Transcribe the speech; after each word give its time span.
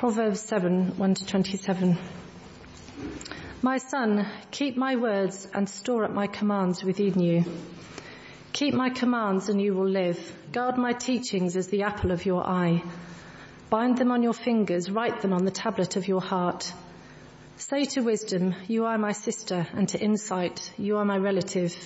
Proverbs 0.00 0.40
7, 0.40 0.96
1 0.96 1.14
to 1.16 1.26
27. 1.26 1.98
My 3.60 3.76
son, 3.76 4.26
keep 4.50 4.74
my 4.74 4.96
words 4.96 5.46
and 5.52 5.68
store 5.68 6.04
up 6.04 6.10
my 6.10 6.26
commands 6.26 6.82
within 6.82 7.20
you. 7.20 7.44
Keep 8.54 8.72
my 8.72 8.88
commands 8.88 9.50
and 9.50 9.60
you 9.60 9.74
will 9.74 9.86
live. 9.86 10.18
Guard 10.52 10.78
my 10.78 10.94
teachings 10.94 11.54
as 11.54 11.68
the 11.68 11.82
apple 11.82 12.12
of 12.12 12.24
your 12.24 12.42
eye. 12.46 12.82
Bind 13.68 13.98
them 13.98 14.10
on 14.10 14.22
your 14.22 14.32
fingers, 14.32 14.90
write 14.90 15.20
them 15.20 15.34
on 15.34 15.44
the 15.44 15.50
tablet 15.50 15.96
of 15.96 16.08
your 16.08 16.22
heart. 16.22 16.72
Say 17.58 17.84
to 17.84 18.00
wisdom, 18.00 18.54
you 18.68 18.86
are 18.86 18.96
my 18.96 19.12
sister, 19.12 19.66
and 19.74 19.86
to 19.90 20.00
insight, 20.00 20.72
you 20.78 20.96
are 20.96 21.04
my 21.04 21.18
relative. 21.18 21.76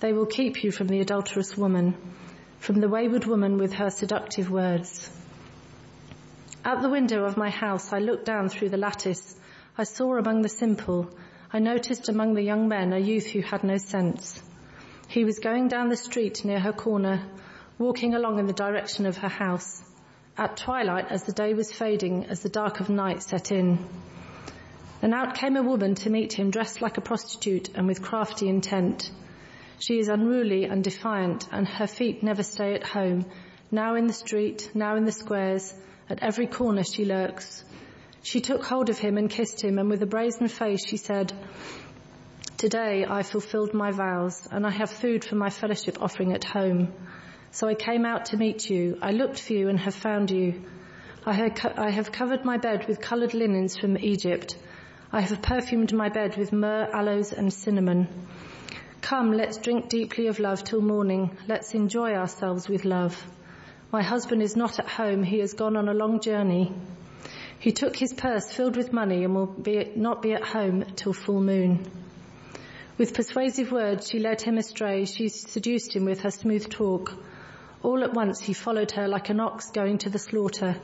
They 0.00 0.12
will 0.12 0.26
keep 0.26 0.62
you 0.62 0.72
from 0.72 0.88
the 0.88 1.00
adulterous 1.00 1.56
woman, 1.56 1.96
from 2.58 2.82
the 2.82 2.88
wayward 2.90 3.24
woman 3.24 3.56
with 3.56 3.72
her 3.72 3.88
seductive 3.88 4.50
words. 4.50 5.10
At 6.66 6.82
the 6.82 6.88
window 6.88 7.22
of 7.22 7.36
my 7.36 7.48
house, 7.48 7.92
I 7.92 8.00
looked 8.00 8.24
down 8.24 8.48
through 8.48 8.70
the 8.70 8.76
lattice. 8.76 9.38
I 9.78 9.84
saw 9.84 10.16
among 10.16 10.42
the 10.42 10.48
simple, 10.48 11.08
I 11.52 11.60
noticed 11.60 12.08
among 12.08 12.34
the 12.34 12.42
young 12.42 12.66
men 12.66 12.92
a 12.92 12.98
youth 12.98 13.26
who 13.26 13.40
had 13.40 13.62
no 13.62 13.76
sense. 13.76 14.42
He 15.06 15.24
was 15.24 15.38
going 15.38 15.68
down 15.68 15.90
the 15.90 15.96
street 15.96 16.44
near 16.44 16.58
her 16.58 16.72
corner, 16.72 17.24
walking 17.78 18.16
along 18.16 18.40
in 18.40 18.48
the 18.48 18.52
direction 18.52 19.06
of 19.06 19.18
her 19.18 19.28
house. 19.28 19.80
At 20.36 20.56
twilight, 20.56 21.06
as 21.08 21.22
the 21.22 21.32
day 21.32 21.54
was 21.54 21.70
fading, 21.70 22.24
as 22.24 22.42
the 22.42 22.48
dark 22.48 22.80
of 22.80 22.90
night 22.90 23.22
set 23.22 23.52
in. 23.52 23.78
And 25.02 25.14
out 25.14 25.36
came 25.36 25.54
a 25.54 25.62
woman 25.62 25.94
to 25.94 26.10
meet 26.10 26.32
him 26.32 26.50
dressed 26.50 26.82
like 26.82 26.98
a 26.98 27.00
prostitute 27.00 27.68
and 27.76 27.86
with 27.86 28.02
crafty 28.02 28.48
intent. 28.48 29.12
She 29.78 30.00
is 30.00 30.08
unruly 30.08 30.64
and 30.64 30.82
defiant 30.82 31.46
and 31.52 31.68
her 31.68 31.86
feet 31.86 32.24
never 32.24 32.42
stay 32.42 32.74
at 32.74 32.82
home. 32.82 33.24
Now 33.70 33.94
in 33.94 34.08
the 34.08 34.12
street, 34.12 34.72
now 34.74 34.96
in 34.96 35.04
the 35.04 35.12
squares, 35.12 35.72
at 36.08 36.22
every 36.22 36.46
corner 36.46 36.84
she 36.84 37.04
lurks. 37.04 37.64
She 38.22 38.40
took 38.40 38.64
hold 38.64 38.90
of 38.90 38.98
him 38.98 39.18
and 39.18 39.30
kissed 39.30 39.62
him, 39.62 39.78
and 39.78 39.88
with 39.88 40.02
a 40.02 40.06
brazen 40.06 40.48
face 40.48 40.86
she 40.86 40.96
said, 40.96 41.32
Today 42.56 43.04
I 43.08 43.22
fulfilled 43.22 43.74
my 43.74 43.90
vows, 43.92 44.48
and 44.50 44.66
I 44.66 44.70
have 44.70 44.90
food 44.90 45.24
for 45.24 45.34
my 45.34 45.50
fellowship 45.50 46.00
offering 46.00 46.32
at 46.32 46.42
home. 46.44 46.92
So 47.50 47.68
I 47.68 47.74
came 47.74 48.04
out 48.04 48.26
to 48.26 48.36
meet 48.36 48.68
you. 48.68 48.98
I 49.00 49.12
looked 49.12 49.40
for 49.40 49.52
you 49.52 49.68
and 49.68 49.78
have 49.78 49.94
found 49.94 50.30
you. 50.30 50.62
I 51.24 51.32
have 51.90 52.12
covered 52.12 52.44
my 52.44 52.56
bed 52.56 52.86
with 52.88 53.00
coloured 53.00 53.34
linens 53.34 53.76
from 53.76 53.98
Egypt. 53.98 54.56
I 55.12 55.20
have 55.20 55.42
perfumed 55.42 55.92
my 55.92 56.08
bed 56.08 56.36
with 56.36 56.52
myrrh, 56.52 56.88
aloes, 56.92 57.32
and 57.32 57.52
cinnamon. 57.52 58.08
Come, 59.00 59.32
let's 59.32 59.58
drink 59.58 59.88
deeply 59.88 60.26
of 60.26 60.38
love 60.38 60.64
till 60.64 60.80
morning. 60.80 61.36
Let's 61.46 61.74
enjoy 61.74 62.14
ourselves 62.14 62.68
with 62.68 62.84
love. 62.84 63.16
My 63.96 64.02
husband 64.02 64.42
is 64.42 64.56
not 64.56 64.78
at 64.78 64.88
home. 64.88 65.22
He 65.22 65.38
has 65.38 65.54
gone 65.54 65.74
on 65.74 65.88
a 65.88 65.94
long 65.94 66.20
journey. 66.20 66.70
He 67.58 67.72
took 67.72 67.96
his 67.96 68.12
purse 68.12 68.52
filled 68.52 68.76
with 68.76 68.92
money 68.92 69.24
and 69.24 69.34
will 69.34 69.46
be, 69.46 69.90
not 69.96 70.20
be 70.20 70.34
at 70.34 70.44
home 70.44 70.84
till 70.96 71.14
full 71.14 71.40
moon. 71.40 71.90
With 72.98 73.14
persuasive 73.14 73.72
words, 73.72 74.10
she 74.10 74.18
led 74.18 74.42
him 74.42 74.58
astray. 74.58 75.06
She 75.06 75.30
seduced 75.30 75.96
him 75.96 76.04
with 76.04 76.20
her 76.20 76.30
smooth 76.30 76.68
talk. 76.68 77.14
All 77.82 78.04
at 78.04 78.12
once, 78.12 78.38
he 78.38 78.52
followed 78.52 78.90
her 78.90 79.08
like 79.08 79.30
an 79.30 79.40
ox 79.40 79.70
going 79.70 79.96
to 80.04 80.10
the 80.10 80.18
slaughter, 80.18 80.76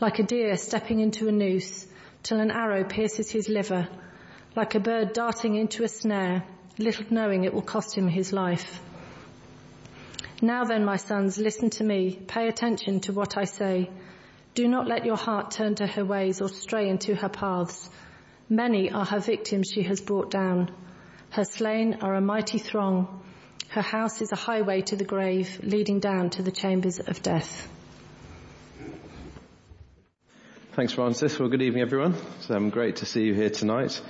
like 0.00 0.20
a 0.20 0.22
deer 0.22 0.56
stepping 0.56 1.00
into 1.00 1.26
a 1.26 1.32
noose, 1.32 1.84
till 2.22 2.38
an 2.38 2.52
arrow 2.52 2.84
pierces 2.84 3.28
his 3.28 3.48
liver, 3.48 3.88
like 4.54 4.76
a 4.76 4.78
bird 4.78 5.14
darting 5.14 5.56
into 5.56 5.82
a 5.82 5.88
snare, 5.88 6.44
little 6.78 7.06
knowing 7.10 7.42
it 7.42 7.52
will 7.52 7.70
cost 7.74 7.98
him 7.98 8.06
his 8.06 8.32
life. 8.32 8.80
Now 10.42 10.64
then, 10.64 10.84
my 10.84 10.96
sons, 10.96 11.38
listen 11.38 11.70
to 11.70 11.84
me. 11.84 12.18
Pay 12.26 12.48
attention 12.48 13.00
to 13.00 13.12
what 13.12 13.38
I 13.38 13.44
say. 13.44 13.90
Do 14.54 14.68
not 14.68 14.86
let 14.86 15.06
your 15.06 15.16
heart 15.16 15.50
turn 15.50 15.74
to 15.76 15.86
her 15.86 16.04
ways 16.04 16.40
or 16.40 16.48
stray 16.48 16.88
into 16.88 17.14
her 17.14 17.28
paths. 17.28 17.88
Many 18.48 18.90
are 18.90 19.04
her 19.04 19.18
victims 19.18 19.70
she 19.72 19.82
has 19.84 20.00
brought 20.00 20.30
down. 20.30 20.70
Her 21.30 21.44
slain 21.44 21.98
are 22.02 22.14
a 22.14 22.20
mighty 22.20 22.58
throng. 22.58 23.22
Her 23.68 23.82
house 23.82 24.20
is 24.20 24.30
a 24.32 24.36
highway 24.36 24.82
to 24.82 24.96
the 24.96 25.04
grave, 25.04 25.60
leading 25.62 26.00
down 26.00 26.30
to 26.30 26.42
the 26.42 26.52
chambers 26.52 27.00
of 27.00 27.22
death. 27.22 27.68
Thanks, 30.72 30.92
Francis. 30.92 31.38
Well, 31.38 31.48
good 31.48 31.62
evening, 31.62 31.82
everyone. 31.82 32.14
It's 32.38 32.50
um, 32.50 32.68
great 32.68 32.96
to 32.96 33.06
see 33.06 33.24
you 33.24 33.34
here 33.34 33.50
tonight. 33.50 34.00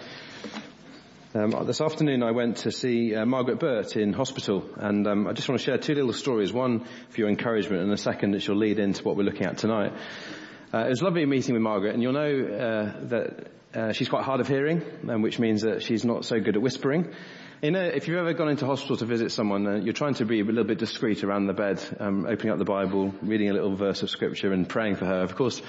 Um, 1.36 1.66
this 1.66 1.82
afternoon 1.82 2.22
I 2.22 2.30
went 2.30 2.58
to 2.58 2.72
see 2.72 3.14
uh, 3.14 3.26
Margaret 3.26 3.60
Burt 3.60 3.94
in 3.94 4.14
hospital 4.14 4.64
and 4.76 5.06
um, 5.06 5.26
I 5.26 5.34
just 5.34 5.46
want 5.50 5.60
to 5.60 5.64
share 5.66 5.76
two 5.76 5.94
little 5.94 6.14
stories, 6.14 6.50
one 6.50 6.86
for 7.10 7.20
your 7.20 7.28
encouragement 7.28 7.82
and 7.82 7.92
the 7.92 7.98
second 7.98 8.30
that 8.30 8.40
shall 8.40 8.56
lead 8.56 8.78
into 8.78 9.04
what 9.04 9.18
we're 9.18 9.24
looking 9.24 9.44
at 9.44 9.58
tonight. 9.58 9.92
Uh, 10.72 10.86
it 10.86 10.88
was 10.88 11.02
lovely 11.02 11.26
meeting 11.26 11.52
with 11.52 11.62
Margaret 11.62 11.92
and 11.92 12.02
you'll 12.02 12.14
know 12.14 12.40
uh, 12.40 13.06
that 13.08 13.48
uh, 13.74 13.92
she's 13.92 14.08
quite 14.08 14.24
hard 14.24 14.40
of 14.40 14.48
hearing, 14.48 14.82
um, 15.10 15.20
which 15.20 15.38
means 15.38 15.60
that 15.60 15.82
she's 15.82 16.06
not 16.06 16.24
so 16.24 16.40
good 16.40 16.56
at 16.56 16.62
whispering. 16.62 17.12
You 17.60 17.70
know, 17.70 17.84
if 17.84 18.08
you've 18.08 18.18
ever 18.18 18.32
gone 18.32 18.48
into 18.48 18.64
hospital 18.64 18.96
to 18.96 19.04
visit 19.04 19.30
someone, 19.30 19.66
uh, 19.66 19.76
you're 19.76 19.92
trying 19.92 20.14
to 20.14 20.24
be 20.24 20.40
a 20.40 20.44
little 20.44 20.64
bit 20.64 20.78
discreet 20.78 21.22
around 21.22 21.48
the 21.48 21.54
bed, 21.54 21.82
um, 22.00 22.24
opening 22.26 22.52
up 22.52 22.58
the 22.58 22.64
Bible, 22.64 23.14
reading 23.20 23.50
a 23.50 23.52
little 23.52 23.74
verse 23.76 24.02
of 24.02 24.08
scripture 24.08 24.52
and 24.52 24.66
praying 24.66 24.96
for 24.96 25.04
her. 25.04 25.20
Of 25.20 25.36
course, 25.36 25.60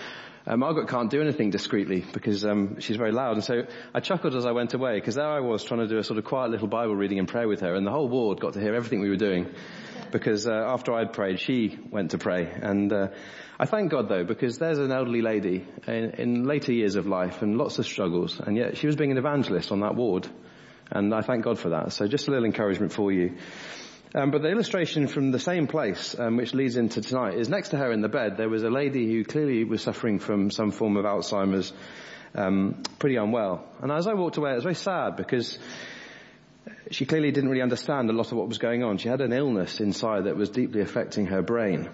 uh, 0.48 0.56
Margaret 0.56 0.88
can't 0.88 1.12
do 1.12 1.22
anything 1.22 1.50
discreetly 1.50 2.06
because 2.14 2.46
um, 2.46 2.80
she's 2.80 2.96
very 2.96 3.12
loud. 3.12 3.34
And 3.34 3.44
so 3.44 3.64
I 3.94 4.00
chuckled 4.00 4.34
as 4.34 4.46
I 4.46 4.52
went 4.54 4.74
away 4.74 4.98
because 5.00 5.16
there 5.16 5.30
I 5.30 5.42
was 5.42 5.64
trying 5.64 5.82
to 5.82 5.88
do 5.88 5.98
a 5.98 6.04
sort 6.04 6.18
of 6.18 6.26
quiet 6.26 6.52
little 6.52 6.68
Bible 6.68 6.96
reading 6.96 7.20
and 7.20 7.28
prayer 7.28 7.48
with 7.48 7.60
her, 7.60 7.76
and 7.76 7.86
the 7.86 7.92
whole 7.92 8.08
ward 8.08 8.40
got 8.40 8.54
to 8.54 8.62
hear 8.62 8.74
everything 8.74 9.02
we 9.02 9.10
were 9.10 9.18
doing 9.18 9.54
because 10.12 10.48
uh, 10.48 10.54
after 10.54 10.94
I'd 10.94 11.12
prayed, 11.12 11.40
she 11.40 11.78
went 11.92 12.12
to 12.12 12.18
pray. 12.18 12.50
And 12.50 12.94
uh, 12.94 13.08
I 13.60 13.66
thank 13.66 13.92
God 13.92 14.08
though 14.08 14.24
because 14.24 14.58
there's 14.58 14.78
an 14.78 14.92
elderly 14.92 15.22
lady 15.22 15.68
in, 15.86 16.12
in 16.12 16.44
later 16.46 16.72
years 16.72 16.96
of 16.96 17.08
life 17.08 17.42
and 17.42 17.58
lots 17.58 17.78
of 17.80 17.86
struggles, 17.86 18.40
and 18.40 18.56
yet 18.56 18.78
she 18.78 18.88
was 18.88 18.96
being 18.96 19.12
an 19.12 19.18
evangelist 19.18 19.72
on 19.72 19.82
that 19.82 19.96
ward. 19.96 20.28
And 20.90 21.14
I 21.14 21.22
thank 21.22 21.44
God 21.44 21.60
for 21.60 21.70
that. 21.70 21.92
So 21.92 22.08
just 22.08 22.30
a 22.30 22.32
little 22.32 22.46
encouragement 22.46 22.94
for 22.94 23.12
you. 23.12 23.36
Um, 24.16 24.32
but 24.32 24.42
the 24.42 24.50
illustration 24.50 25.08
from 25.08 25.32
the 25.32 25.40
same 25.40 25.68
place, 25.68 26.16
um, 26.18 26.38
which 26.38 26.54
leads 26.54 26.78
into 26.78 27.02
tonight, 27.02 27.38
is 27.38 27.50
next 27.50 27.70
to 27.70 27.78
her 27.78 27.92
in 27.92 28.02
the 28.02 28.08
bed. 28.08 28.38
There 28.38 28.50
was 28.50 28.64
a 28.64 28.70
lady 28.70 29.06
who 29.06 29.24
clearly 29.26 29.64
was 29.66 29.82
suffering 29.82 30.20
from 30.20 30.50
some 30.50 30.72
form 30.72 30.96
of 30.96 31.06
Alzheimer's, 31.06 31.74
um, 32.34 32.84
pretty 33.00 33.18
unwell. 33.18 33.68
And 33.82 33.92
as 33.92 34.08
I 34.08 34.14
walked 34.14 34.38
away, 34.38 34.52
it 34.52 34.56
was 34.56 34.64
very 34.64 34.76
sad 34.76 35.18
because 35.18 35.60
she 36.90 37.06
clearly 37.06 37.32
didn't 37.32 37.50
really 37.50 37.62
understand 37.62 38.10
a 38.10 38.14
lot 38.14 38.32
of 38.32 38.38
what 38.38 38.48
was 38.48 38.60
going 38.60 38.84
on. 38.84 38.98
She 38.98 39.10
had 39.10 39.22
an 39.22 39.34
illness 39.34 39.82
inside 39.82 40.24
that 40.24 40.38
was 40.38 40.50
deeply 40.50 40.82
affecting 40.82 41.28
her 41.28 41.42
brain. 41.42 41.90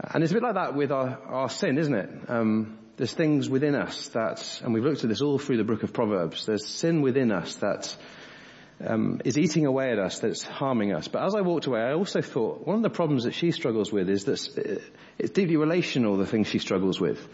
And 0.00 0.22
it's 0.22 0.32
a 0.32 0.34
bit 0.34 0.42
like 0.42 0.54
that 0.54 0.74
with 0.74 0.90
our, 0.90 1.18
our 1.26 1.48
sin, 1.48 1.78
isn't 1.78 1.94
it? 1.94 2.10
Um, 2.28 2.78
there's 2.96 3.12
things 3.12 3.48
within 3.48 3.74
us 3.74 4.08
that, 4.08 4.60
and 4.62 4.74
we've 4.74 4.84
looked 4.84 5.04
at 5.04 5.08
this 5.08 5.22
all 5.22 5.38
through 5.38 5.56
the 5.56 5.64
book 5.64 5.82
of 5.82 5.92
Proverbs, 5.92 6.46
there's 6.46 6.66
sin 6.66 7.02
within 7.02 7.32
us 7.32 7.54
that 7.56 7.96
um, 8.80 9.20
is 9.24 9.38
eating 9.38 9.66
away 9.66 9.92
at 9.92 9.98
us, 9.98 10.18
that's 10.20 10.42
harming 10.42 10.92
us. 10.92 11.08
But 11.08 11.24
as 11.24 11.34
I 11.34 11.40
walked 11.42 11.66
away, 11.66 11.80
I 11.80 11.92
also 11.92 12.20
thought 12.22 12.66
one 12.66 12.76
of 12.76 12.82
the 12.82 12.90
problems 12.90 13.24
that 13.24 13.34
she 13.34 13.50
struggles 13.50 13.92
with 13.92 14.08
is 14.08 14.24
that 14.24 14.82
it's 15.18 15.30
deeply 15.30 15.56
relational, 15.56 16.16
the 16.16 16.26
things 16.26 16.48
she 16.48 16.58
struggles 16.58 17.00
with. 17.00 17.26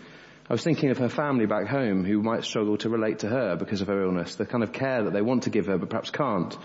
I 0.48 0.52
was 0.52 0.64
thinking 0.64 0.90
of 0.90 0.98
her 0.98 1.08
family 1.08 1.46
back 1.46 1.68
home 1.68 2.04
who 2.04 2.22
might 2.22 2.44
struggle 2.44 2.76
to 2.78 2.88
relate 2.88 3.20
to 3.20 3.28
her 3.28 3.56
because 3.56 3.80
of 3.82 3.88
her 3.88 4.02
illness, 4.02 4.34
the 4.34 4.46
kind 4.46 4.64
of 4.64 4.72
care 4.72 5.04
that 5.04 5.12
they 5.12 5.22
want 5.22 5.44
to 5.44 5.50
give 5.50 5.66
her 5.66 5.78
but 5.78 5.90
perhaps 5.90 6.10
can't. 6.10 6.56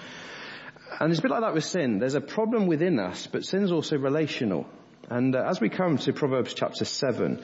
And 1.00 1.12
it's 1.12 1.20
a 1.20 1.22
bit 1.22 1.32
like 1.32 1.42
that 1.42 1.54
with 1.54 1.66
sin. 1.66 2.00
There's 2.00 2.16
a 2.16 2.22
problem 2.22 2.68
within 2.68 3.00
us, 3.00 3.28
but 3.28 3.46
sin's 3.46 3.72
also 3.72 3.98
relational. 3.98 4.66
And 5.10 5.36
uh, 5.36 5.44
as 5.48 5.62
we 5.62 5.70
come 5.70 5.98
to 6.00 6.14
Proverbs 6.14 6.54
chapter 6.54 6.84
7, 6.84 7.44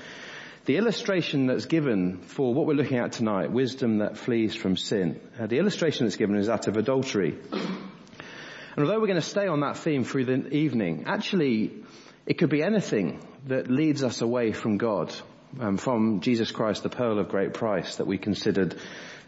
the 0.66 0.78
illustration 0.78 1.48
that's 1.48 1.66
given 1.66 2.20
for 2.20 2.54
what 2.54 2.68
we're 2.68 2.76
looking 2.76 3.00
at 3.00 3.14
tonight, 3.14 3.52
wisdom 3.52 3.98
that 3.98 4.18
flees 4.18 4.54
from 4.54 4.78
sin, 4.78 5.20
uh, 5.40 5.48
the 5.48 5.58
illustration 5.58 6.06
that's 6.06 6.18
given 6.18 6.36
is 6.36 6.48
that 6.48 6.68
of 6.68 6.78
adultery. 6.78 7.36
And 7.52 8.86
although 8.86 9.00
we're 9.00 9.08
going 9.08 9.16
to 9.16 9.22
stay 9.22 9.48
on 9.48 9.62
that 9.62 9.78
theme 9.78 10.04
through 10.04 10.26
the 10.26 10.48
evening, 10.50 11.06
actually, 11.08 11.84
it 12.26 12.36
could 12.36 12.50
be 12.50 12.64
anything 12.64 13.20
that 13.48 13.70
leads 13.70 14.04
us 14.04 14.22
away 14.22 14.52
from 14.52 14.78
God, 14.78 15.14
um, 15.60 15.78
from 15.78 16.22
Jesus 16.22 16.52
Christ, 16.52 16.84
the 16.84 16.90
pearl 16.90 17.20
of 17.20 17.30
great 17.30 17.54
price 17.54 17.98
that 17.98 18.08
we 18.08 18.18
considered 18.18 18.80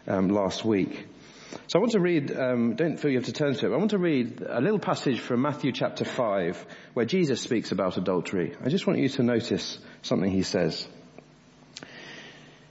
um, 0.06 0.28
last 0.28 0.64
week. 0.64 1.06
So 1.66 1.78
I 1.78 1.80
want 1.80 1.92
to 1.92 2.00
read, 2.00 2.36
um, 2.36 2.74
don't 2.74 2.96
feel 2.96 3.10
you 3.10 3.18
have 3.18 3.26
to 3.26 3.32
turn 3.32 3.54
to 3.54 3.66
it, 3.66 3.74
I 3.74 3.76
want 3.76 3.90
to 3.90 3.98
read 3.98 4.40
a 4.40 4.60
little 4.60 4.78
passage 4.78 5.20
from 5.20 5.42
Matthew 5.42 5.72
chapter 5.72 6.04
5 6.04 6.66
where 6.94 7.06
Jesus 7.06 7.40
speaks 7.40 7.72
about 7.72 7.96
adultery. 7.96 8.56
I 8.64 8.68
just 8.68 8.86
want 8.86 8.98
you 8.98 9.08
to 9.10 9.22
notice 9.22 9.78
something 10.02 10.30
he 10.30 10.42
says. 10.42 10.86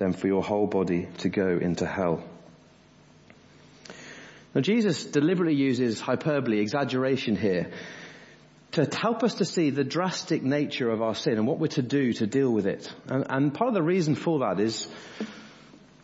than 0.00 0.14
for 0.14 0.26
your 0.26 0.42
whole 0.42 0.66
body 0.66 1.06
to 1.18 1.28
go 1.28 1.58
into 1.58 1.86
hell. 1.86 2.24
Now 4.54 4.62
Jesus 4.62 5.04
deliberately 5.04 5.54
uses 5.54 6.00
hyperbole, 6.00 6.58
exaggeration 6.58 7.36
here, 7.36 7.70
to 8.72 8.88
help 8.96 9.22
us 9.22 9.34
to 9.34 9.44
see 9.44 9.68
the 9.68 9.84
drastic 9.84 10.42
nature 10.42 10.90
of 10.90 11.02
our 11.02 11.14
sin 11.14 11.34
and 11.34 11.46
what 11.46 11.58
we're 11.58 11.68
to 11.68 11.82
do 11.82 12.14
to 12.14 12.26
deal 12.26 12.50
with 12.50 12.66
it. 12.66 12.90
And, 13.08 13.26
and 13.28 13.54
part 13.54 13.68
of 13.68 13.74
the 13.74 13.82
reason 13.82 14.14
for 14.14 14.38
that 14.40 14.58
is 14.58 14.88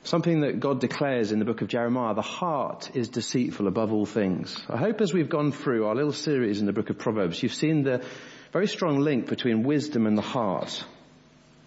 something 0.04 0.40
that 0.40 0.60
God 0.60 0.80
declares 0.80 1.32
in 1.32 1.38
the 1.38 1.46
book 1.46 1.62
of 1.62 1.68
Jeremiah, 1.68 2.14
the 2.14 2.20
heart 2.20 2.90
is 2.94 3.08
deceitful 3.08 3.66
above 3.66 3.94
all 3.94 4.06
things. 4.06 4.60
I 4.68 4.76
hope 4.76 5.00
as 5.00 5.14
we've 5.14 5.30
gone 5.30 5.52
through 5.52 5.86
our 5.86 5.94
little 5.94 6.12
series 6.12 6.60
in 6.60 6.66
the 6.66 6.72
book 6.74 6.90
of 6.90 6.98
Proverbs, 6.98 7.42
you've 7.42 7.54
seen 7.54 7.82
the 7.82 8.04
very 8.52 8.66
strong 8.66 9.00
link 9.00 9.26
between 9.26 9.62
wisdom 9.62 10.06
and 10.06 10.18
the 10.18 10.22
heart. 10.22 10.84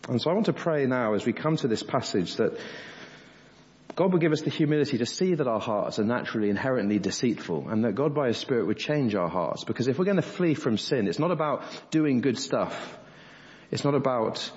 And 0.07 0.21
so 0.21 0.29
I 0.29 0.33
want 0.33 0.45
to 0.47 0.53
pray 0.53 0.85
now 0.85 1.13
as 1.13 1.25
we 1.25 1.33
come 1.33 1.57
to 1.57 1.67
this 1.67 1.83
passage 1.83 2.35
that 2.37 2.59
God 3.95 4.13
would 4.13 4.21
give 4.21 4.31
us 4.31 4.41
the 4.41 4.49
humility 4.49 4.97
to 4.99 5.05
see 5.05 5.35
that 5.35 5.47
our 5.47 5.59
hearts 5.59 5.99
are 5.99 6.05
naturally 6.05 6.49
inherently 6.49 6.99
deceitful 6.99 7.67
and 7.69 7.83
that 7.83 7.95
God 7.95 8.15
by 8.15 8.27
His 8.27 8.37
Spirit 8.37 8.65
would 8.67 8.77
change 8.77 9.13
our 9.13 9.27
hearts. 9.27 9.65
Because 9.65 9.87
if 9.87 9.99
we're 9.99 10.05
going 10.05 10.15
to 10.15 10.21
flee 10.21 10.53
from 10.53 10.77
sin, 10.77 11.07
it's 11.07 11.19
not 11.19 11.31
about 11.31 11.63
doing 11.91 12.21
good 12.21 12.37
stuff. 12.37 12.97
It's 13.71 13.83
not 13.83 13.95
about 13.95 14.49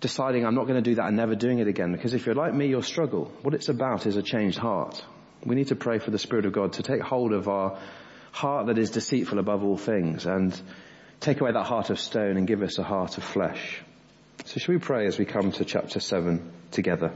deciding 0.00 0.46
I'm 0.46 0.54
not 0.54 0.66
going 0.66 0.82
to 0.82 0.90
do 0.90 0.94
that 0.96 1.06
and 1.06 1.16
never 1.16 1.34
doing 1.34 1.58
it 1.58 1.68
again. 1.68 1.92
Because 1.92 2.14
if 2.14 2.26
you're 2.26 2.34
like 2.34 2.54
me, 2.54 2.68
you'll 2.68 2.82
struggle. 2.82 3.30
What 3.42 3.54
it's 3.54 3.68
about 3.68 4.06
is 4.06 4.16
a 4.16 4.22
changed 4.22 4.58
heart. 4.58 5.04
We 5.44 5.54
need 5.56 5.68
to 5.68 5.76
pray 5.76 5.98
for 5.98 6.10
the 6.10 6.18
Spirit 6.18 6.46
of 6.46 6.52
God 6.52 6.74
to 6.74 6.82
take 6.82 7.02
hold 7.02 7.32
of 7.32 7.48
our 7.48 7.78
heart 8.32 8.66
that 8.66 8.78
is 8.78 8.90
deceitful 8.90 9.38
above 9.38 9.62
all 9.62 9.76
things 9.76 10.26
and 10.26 10.58
take 11.20 11.40
away 11.40 11.52
that 11.52 11.66
heart 11.66 11.90
of 11.90 12.00
stone 12.00 12.36
and 12.36 12.46
give 12.46 12.62
us 12.62 12.78
a 12.78 12.82
heart 12.82 13.18
of 13.18 13.24
flesh. 13.24 13.82
So 14.44 14.60
shall 14.60 14.74
we 14.74 14.78
pray 14.78 15.06
as 15.06 15.18
we 15.18 15.24
come 15.24 15.52
to 15.52 15.64
chapter 15.64 15.98
7 16.00 16.52
together? 16.70 17.12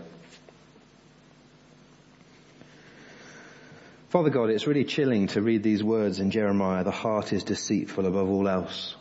Father 4.09 4.31
God, 4.31 4.51
it's 4.51 4.67
really 4.67 4.85
chilling 4.85 5.29
to 5.29 5.41
read 5.41 5.63
these 5.63 5.85
words 5.85 6.19
in 6.19 6.33
Jeremiah. 6.33 6.83
The 6.83 6.91
heart 6.91 7.33
is 7.33 7.45
deceitful 7.45 8.07
above 8.07 8.29
all 8.29 8.49
else. 8.49 8.97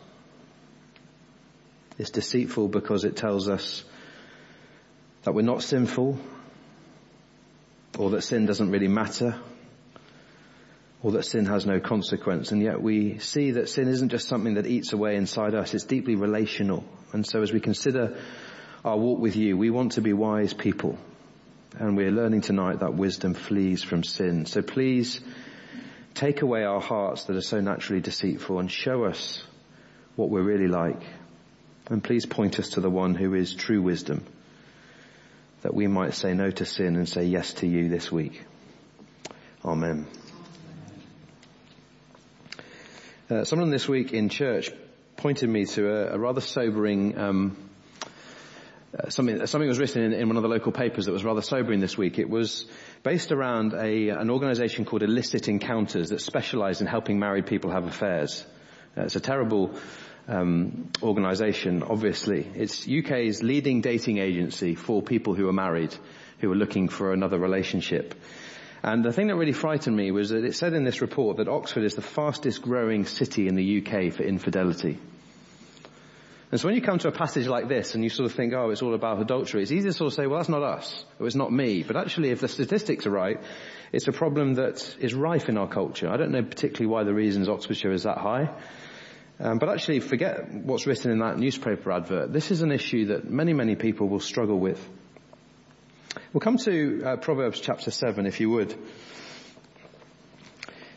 It's 1.98 2.12
deceitful 2.12 2.68
because 2.68 3.04
it 3.04 3.18
tells 3.18 3.50
us 3.50 3.83
that 5.24 5.33
we're 5.33 5.42
not 5.42 5.63
sinful, 5.63 6.19
or 7.98 8.10
that 8.12 8.21
sin 8.21 8.45
doesn't 8.45 8.69
really 8.69 8.88
matter, 8.88 9.36
or 11.01 11.12
that 11.12 11.24
sin 11.24 11.46
has 11.46 11.66
no 11.66 11.80
consequence. 11.80 12.51
And 12.51 12.62
yet 12.62 12.81
we 12.81 13.19
see 13.19 13.51
that 13.51 13.69
sin 13.69 13.88
isn't 13.88 14.10
just 14.10 14.28
something 14.28 14.56
that 14.56 14.66
eats 14.66 14.94
away 14.94 15.16
inside 15.16 15.56
us, 15.56 15.74
it's 15.74 15.86
deeply 15.86 16.16
relational. 16.16 16.84
And 17.13 17.25
so 17.25 17.42
as 17.42 17.54
we 17.54 17.60
consider 17.60 18.18
our 18.84 18.98
walk 18.98 19.19
with 19.19 19.36
you, 19.36 19.57
we 19.57 19.69
want 19.69 19.94
to 19.94 20.01
be 20.01 20.13
wise 20.13 20.54
people. 20.54 20.98
And 21.78 21.96
we're 21.96 22.12
learning 22.12 22.42
tonight 22.42 22.80
that 22.80 22.96
wisdom 22.96 23.34
flees 23.34 23.84
from 23.84 24.04
sin. 24.04 24.46
So 24.46 24.62
please 24.62 25.22
take 26.16 26.42
away 26.42 26.63
our 26.63 26.81
hearts 26.81 27.25
that 27.25 27.36
are 27.36 27.42
so 27.42 27.62
naturally 27.62 28.02
deceitful 28.02 28.60
and 28.60 28.69
show 28.69 29.06
us 29.06 29.44
what 30.16 30.30
we're 30.30 30.44
really 30.44 30.68
like. 30.68 31.02
And 31.90 32.04
please 32.04 32.25
point 32.25 32.60
us 32.60 32.72
to 32.72 32.81
the 32.81 32.90
one 32.90 33.16
who 33.16 33.34
is 33.34 33.54
true 33.54 33.81
wisdom 33.81 34.25
that 35.62 35.74
we 35.74 35.88
might 35.88 36.13
say 36.13 36.34
no 36.34 36.50
to 36.52 36.66
sin 36.66 36.95
and 36.95 37.07
say 37.07 37.25
yes 37.25 37.54
to 37.56 37.68
you 37.68 37.90
this 37.90 38.12
week. 38.12 38.44
Amen. 39.63 40.07
Uh, 43.30 43.44
someone 43.44 43.70
this 43.70 43.88
week 43.88 44.12
in 44.12 44.28
church 44.28 44.72
pointed 45.16 45.48
me 45.48 45.64
to 45.64 45.88
a, 45.88 46.16
a 46.16 46.18
rather 46.18 46.42
sobering 46.42 47.16
um, 47.16 47.70
uh, 48.98 49.12
something, 49.12 49.46
something 49.46 49.70
was 49.70 49.78
written 49.78 50.02
in, 50.02 50.14
in, 50.14 50.28
one 50.28 50.36
of 50.36 50.42
the 50.42 50.50
local 50.50 50.72
papers 50.72 51.06
that 51.06 51.12
was 51.12 51.24
rather 51.24 51.44
sobering 51.44 51.80
this 51.80 51.96
week. 51.96 52.18
It 52.18 52.28
was 52.28 52.66
based 53.04 53.31
around 53.31 53.76
a, 53.76 54.10
an 54.10 54.31
organisation 54.31 54.84
called 54.84 55.04
Illicit 55.04 55.48
Encounters 55.48 56.10
that 56.10 56.22
specialised 56.22 56.81
in 56.81 56.88
helping 56.88 57.20
married 57.20 57.46
people 57.46 57.70
have 57.70 57.86
affairs. 57.86 58.44
Uh, 58.98 59.04
it's 59.04 59.16
a 59.16 59.20
terrible 59.20 59.76
um, 60.28 60.90
organisation, 61.04 61.84
obviously. 61.84 62.48
It's 62.56 62.88
UK's 62.88 63.44
leading 63.44 63.81
dating 63.81 64.18
agency 64.18 64.74
for 64.74 65.04
people 65.04 65.36
who 65.36 65.48
are 65.48 65.54
married, 65.54 65.96
who 66.40 66.52
are 66.52 66.56
looking 66.56 66.90
for 66.90 67.14
another 67.14 67.38
relationship. 67.38 68.16
And 68.81 69.04
the 69.04 69.12
thing 69.12 69.28
that 69.28 69.36
really 69.36 69.54
frightened 69.54 69.96
me 69.96 70.12
was 70.12 70.30
that 70.30 70.46
it 70.46 70.56
said 70.56 70.74
in 70.74 70.84
this 70.84 71.02
report 71.02 71.38
that 71.38 71.48
Oxford 71.48 71.84
is 71.84 71.96
the 71.96 72.02
fastest 72.02 72.62
growing 72.62 73.06
city 73.06 73.48
in 73.48 73.56
the 73.56 73.80
UK 73.80 74.14
for 74.14 74.24
infidelity. 74.24 74.98
And 76.52 76.60
so 76.60 76.68
when 76.68 76.76
you 76.76 76.81
come 76.81 76.98
to 77.00 77.10
a 77.10 77.12
passage 77.12 77.46
like 77.46 77.68
this 77.68 77.94
and 77.94 78.04
you 78.04 78.10
sort 78.10 78.26
of 78.26 78.36
think, 78.36 78.54
oh, 78.54 78.72
it's 78.72 78.81
all 78.81 78.96
about 78.96 79.22
adultery, 79.22 79.62
it's 79.62 79.72
easy 79.72 79.90
to 79.90 79.94
sort 79.94 80.08
of 80.08 80.14
say, 80.16 80.26
well, 80.26 80.40
that's 80.40 80.50
not 80.50 80.64
us, 80.64 81.06
or 81.20 81.28
it's 81.28 81.36
not 81.36 81.52
me. 81.52 81.84
But 81.84 81.96
actually, 81.96 82.31
if 82.31 82.40
the 82.40 82.48
statistics 82.48 83.06
are 83.06 83.12
right, 83.12 83.40
it's 83.92 84.08
a 84.08 84.12
problem 84.12 84.56
that 84.56 84.96
is 85.00 85.14
rife 85.14 85.48
in 85.48 85.58
our 85.58 85.68
culture. 85.68 86.10
I 86.10 86.18
don't 86.18 86.31
know 86.31 86.42
particularly 86.42 86.88
why 86.88 87.04
the 87.04 87.14
reasons 87.14 87.50
Oxfordshire 87.50 87.92
is 87.92 88.04
that 88.04 88.18
high. 88.18 88.50
Um, 89.40 89.60
but 89.60 89.70
actually, 89.70 90.00
forget 90.00 90.52
what's 90.52 90.88
written 90.88 91.12
in 91.12 91.20
that 91.20 91.38
newspaper 91.38 91.92
advert. 91.92 92.34
This 92.34 92.50
is 92.50 92.62
an 92.62 92.72
issue 92.72 93.06
that 93.08 93.30
many, 93.30 93.54
many 93.54 93.76
people 93.76 94.10
will 94.10 94.20
struggle 94.20 94.60
with. 94.60 94.86
We'll 96.34 96.42
come 96.42 96.58
to 96.58 97.04
uh, 97.06 97.16
Proverbs 97.18 97.60
chapter 97.60 97.92
7, 97.92 98.26
if 98.26 98.40
you 98.40 98.50
would. 98.50 98.76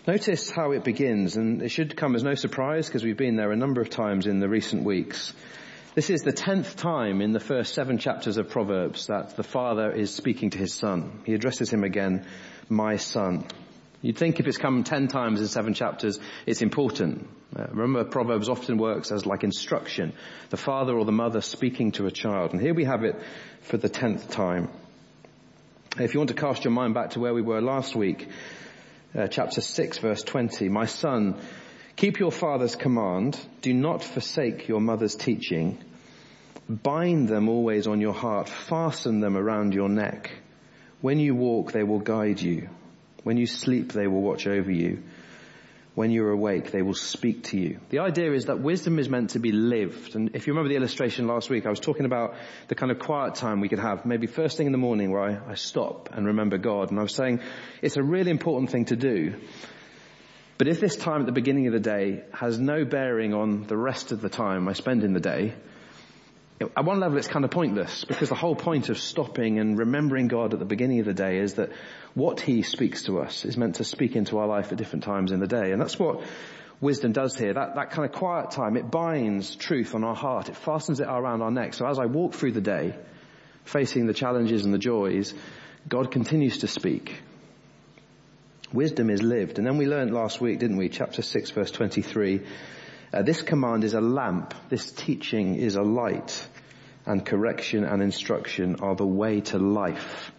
Notice 0.07 0.51
how 0.51 0.73
it 0.73 0.85
begins, 0.85 1.37
and 1.37 1.63
it 1.63 1.69
should 1.69 1.97
come 1.97 2.17
as 2.17 2.23
no 2.23 2.35
surprise 2.35 2.87
because 2.87 3.05
we've 3.05 3.17
been 3.17 3.37
there 3.37 3.53
a 3.53 3.57
number 3.57 3.81
of 3.81 3.91
times 3.91 4.27
in 4.27 4.41
the 4.41 4.49
recent 4.49 4.85
weeks. 4.85 5.33
This 5.95 6.09
is 6.09 6.23
the 6.23 6.33
tenth 6.33 6.77
time 6.77 7.21
in 7.21 7.33
the 7.33 7.41
first 7.41 7.75
seven 7.75 7.99
chapters 7.99 8.39
of 8.39 8.49
Proverbs 8.49 9.09
that 9.09 9.37
the 9.37 9.43
father 9.43 9.93
is 9.93 10.15
speaking 10.15 10.51
to 10.51 10.59
his 10.59 10.73
son. 10.73 11.21
He 11.27 11.35
addresses 11.35 11.71
him 11.71 11.85
again, 11.85 12.27
my 12.71 12.97
son. 12.97 13.45
You'd 14.01 14.17
think 14.17 14.41
if 14.41 14.47
it's 14.47 14.59
come 14.59 14.83
ten 14.83 15.09
times 15.09 15.41
in 15.41 15.47
seven 15.47 15.75
chapters, 15.75 16.19
it's 16.47 16.63
important. 16.63 17.29
Uh, 17.55 17.67
remember, 17.71 18.05
Proverbs 18.05 18.49
often 18.49 18.79
works 18.79 19.13
as 19.13 19.27
like 19.27 19.45
instruction. 19.45 20.15
The 20.49 20.57
father 20.57 20.97
or 20.97 21.05
the 21.05 21.13
mother 21.13 21.43
speaking 21.43 21.93
to 21.93 22.07
a 22.07 22.11
child. 22.11 22.53
And 22.53 22.61
here 22.61 22.75
we 22.75 22.85
have 22.85 23.05
it 23.05 23.17
for 23.61 23.77
the 23.77 23.91
tenth 23.91 24.31
time. 24.31 24.71
If 25.99 26.15
you 26.15 26.21
want 26.21 26.29
to 26.29 26.35
cast 26.35 26.65
your 26.65 26.73
mind 26.73 26.95
back 26.95 27.11
to 27.11 27.21
where 27.21 27.35
we 27.35 27.43
were 27.43 27.61
last 27.61 27.95
week, 27.95 28.27
uh, 29.15 29.27
chapter 29.27 29.61
6 29.61 29.99
verse 29.99 30.23
20, 30.23 30.71
my 30.71 30.87
son, 30.87 31.39
keep 31.97 32.19
your 32.19 32.33
father's 32.33 32.77
command, 32.77 33.39
do 33.61 33.75
not 33.75 34.03
forsake 34.03 34.69
your 34.69 34.81
mother's 34.81 35.15
teaching, 35.15 35.85
bind 36.67 37.29
them 37.29 37.51
always 37.51 37.87
on 37.87 38.01
your 38.01 38.15
heart, 38.15 38.49
fasten 38.49 39.21
them 39.21 39.37
around 39.37 39.75
your 39.75 39.91
neck. 39.91 40.31
When 41.03 41.19
you 41.19 41.35
walk, 41.35 41.73
they 41.73 41.83
will 41.83 42.01
guide 42.01 42.41
you. 42.41 42.71
When 43.23 43.37
you 43.37 43.47
sleep, 43.47 43.93
they 43.93 44.07
will 44.07 44.23
watch 44.23 44.47
over 44.47 44.71
you. 44.71 45.03
When 45.95 46.11
you're 46.11 46.31
awake, 46.31 46.71
they 46.71 46.81
will 46.81 46.95
speak 46.95 47.45
to 47.45 47.59
you. 47.59 47.79
The 47.91 47.99
idea 47.99 48.33
is 48.33 48.47
that 48.47 48.61
wisdom 48.61 48.99
is 48.99 49.11
meant 49.11 49.31
to 49.31 49.39
be 49.39 49.53
lived. 49.53 50.17
And 50.17 50.35
if 50.35 50.47
you 50.47 50.55
remember 50.55 50.71
the 50.71 50.77
illustration 50.77 51.27
last 51.27 51.51
week, 51.51 51.67
I 51.67 51.69
was 51.69 51.81
talking 51.81 52.07
about 52.07 52.35
the 52.69 52.75
kind 52.75 52.91
of 52.91 52.99
quiet 52.99 53.35
time 53.35 53.61
we 53.61 53.69
could 53.69 53.79
have, 53.79 54.07
maybe 54.07 54.27
first 54.27 54.57
thing 54.57 54.65
in 54.65 54.73
the 54.73 54.79
morning 54.79 55.11
where 55.11 55.21
I, 55.21 55.53
I 55.53 55.55
stop 55.55 56.09
and 56.13 56.27
remember 56.27 56.57
God. 56.57 56.91
And 56.91 56.99
I 56.99 57.03
was 57.03 57.15
saying 57.15 57.41
it's 57.83 57.99
a 57.99 58.03
really 58.03 58.31
important 58.31 58.71
thing 58.71 58.87
to 58.87 58.97
do. 58.97 59.35
But 60.57 60.69
if 60.69 60.81
this 60.81 60.97
time 60.97 61.21
at 61.21 61.27
the 61.27 61.33
beginning 61.33 61.67
of 61.67 61.75
the 61.75 61.81
day 61.81 62.23
has 62.33 62.59
no 62.59 62.87
bearing 62.87 63.35
on 63.35 63.67
the 63.67 63.77
rest 63.77 64.13
of 64.13 64.23
the 64.23 64.31
time 64.31 64.69
I 64.69 64.73
spend 64.73 65.05
in 65.05 65.13
the 65.13 65.21
day, 65.21 65.55
at 66.77 66.85
one 66.85 67.01
level 67.01 67.19
it's 67.19 67.29
kind 67.29 67.45
of 67.45 67.51
pointless 67.51 68.05
because 68.05 68.29
the 68.29 68.35
whole 68.35 68.55
point 68.55 68.89
of 68.89 68.99
stopping 68.99 69.59
and 69.59 69.79
remembering 69.79 70.29
God 70.29 70.53
at 70.53 70.59
the 70.59 70.65
beginning 70.65 71.01
of 71.01 71.07
the 71.07 71.15
day 71.15 71.39
is 71.39 71.55
that 71.55 71.71
what 72.15 72.41
He 72.41 72.63
speaks 72.63 73.05
to 73.05 73.21
us 73.21 73.45
is 73.45 73.57
meant 73.57 73.77
to 73.77 73.85
speak 73.85 74.17
into 74.17 74.39
our 74.39 74.47
life 74.47 74.73
at 74.73 74.79
different 74.79 75.05
times 75.05 75.33
in 75.33 75.41
the 75.41 75.47
day. 75.47 75.73
And 75.73 75.81
that's 75.81 75.99
what 75.99 76.23
wisdom 76.81 77.13
does 77.13 77.37
here. 77.37 77.55
That, 77.55 77.75
that 77.77 77.91
kind 77.91 78.09
of 78.09 78.13
quiet 78.15 78.51
time, 78.51 78.77
it 78.77 78.91
binds 78.91 79.57
truth 79.57 79.95
on 79.95 80.05
our 80.05 80.17
heart. 80.17 80.49
It 80.49 80.57
fastens 80.57 81.01
it 81.01 81.07
around 81.09 81.43
our 81.43 81.51
neck. 81.51 81.75
So 81.75 81.87
as 81.87 81.99
I 81.99 82.07
walk 82.07 82.35
through 82.35 82.53
the 82.53 82.61
day, 82.61 82.95
facing 83.65 84.07
the 84.07 84.15
challenges 84.15 84.65
and 84.65 84.75
the 84.75 84.79
joys, 84.79 85.33
God 85.89 86.11
continues 86.11 86.59
to 86.59 86.69
speak. 86.69 87.21
Wisdom 88.73 89.11
is 89.11 89.23
lived. 89.23 89.59
And 89.59 89.67
then 89.67 89.77
we 89.77 89.87
learned 89.87 90.13
last 90.13 90.41
week, 90.41 90.59
didn't 90.59 90.77
we? 90.77 90.89
Chapter 90.89 91.23
6 91.23 91.51
verse 91.51 91.71
23. 91.71 92.43
Uh, 93.13 93.23
this 93.23 93.43
command 93.43 93.85
is 93.85 93.95
a 93.95 94.01
lamp. 94.01 94.55
This 94.71 94.91
teaching 94.91 95.57
is 95.57 95.77
a 95.77 95.83
light 95.83 96.49
and 97.07 97.25
correction 97.25 97.85
and 97.85 98.03
instruction 98.03 98.77
are 98.81 98.95
the 98.95 99.07
way 99.07 99.41
to 99.41 99.59
life. 99.59 100.33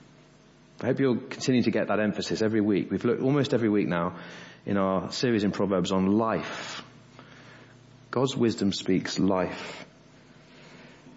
I 0.82 0.88
hope 0.88 1.00
you'll 1.00 1.18
continue 1.18 1.64
to 1.64 1.72
get 1.72 1.88
that 1.88 2.00
emphasis 2.00 2.42
every 2.42 2.62
week. 2.62 2.92
We've 2.92 3.06
looked 3.06 3.22
almost 3.22 3.54
every 3.54 3.70
week 3.70 3.88
now 3.88 4.18
in 4.66 4.78
our 4.78 5.12
series 5.12 5.44
in 5.44 5.52
Proverbs 5.52 5.92
on 5.92 6.18
life. 6.18 6.84
God's 8.12 8.36
wisdom 8.36 8.72
speaks 8.72 9.20
life. 9.20 9.86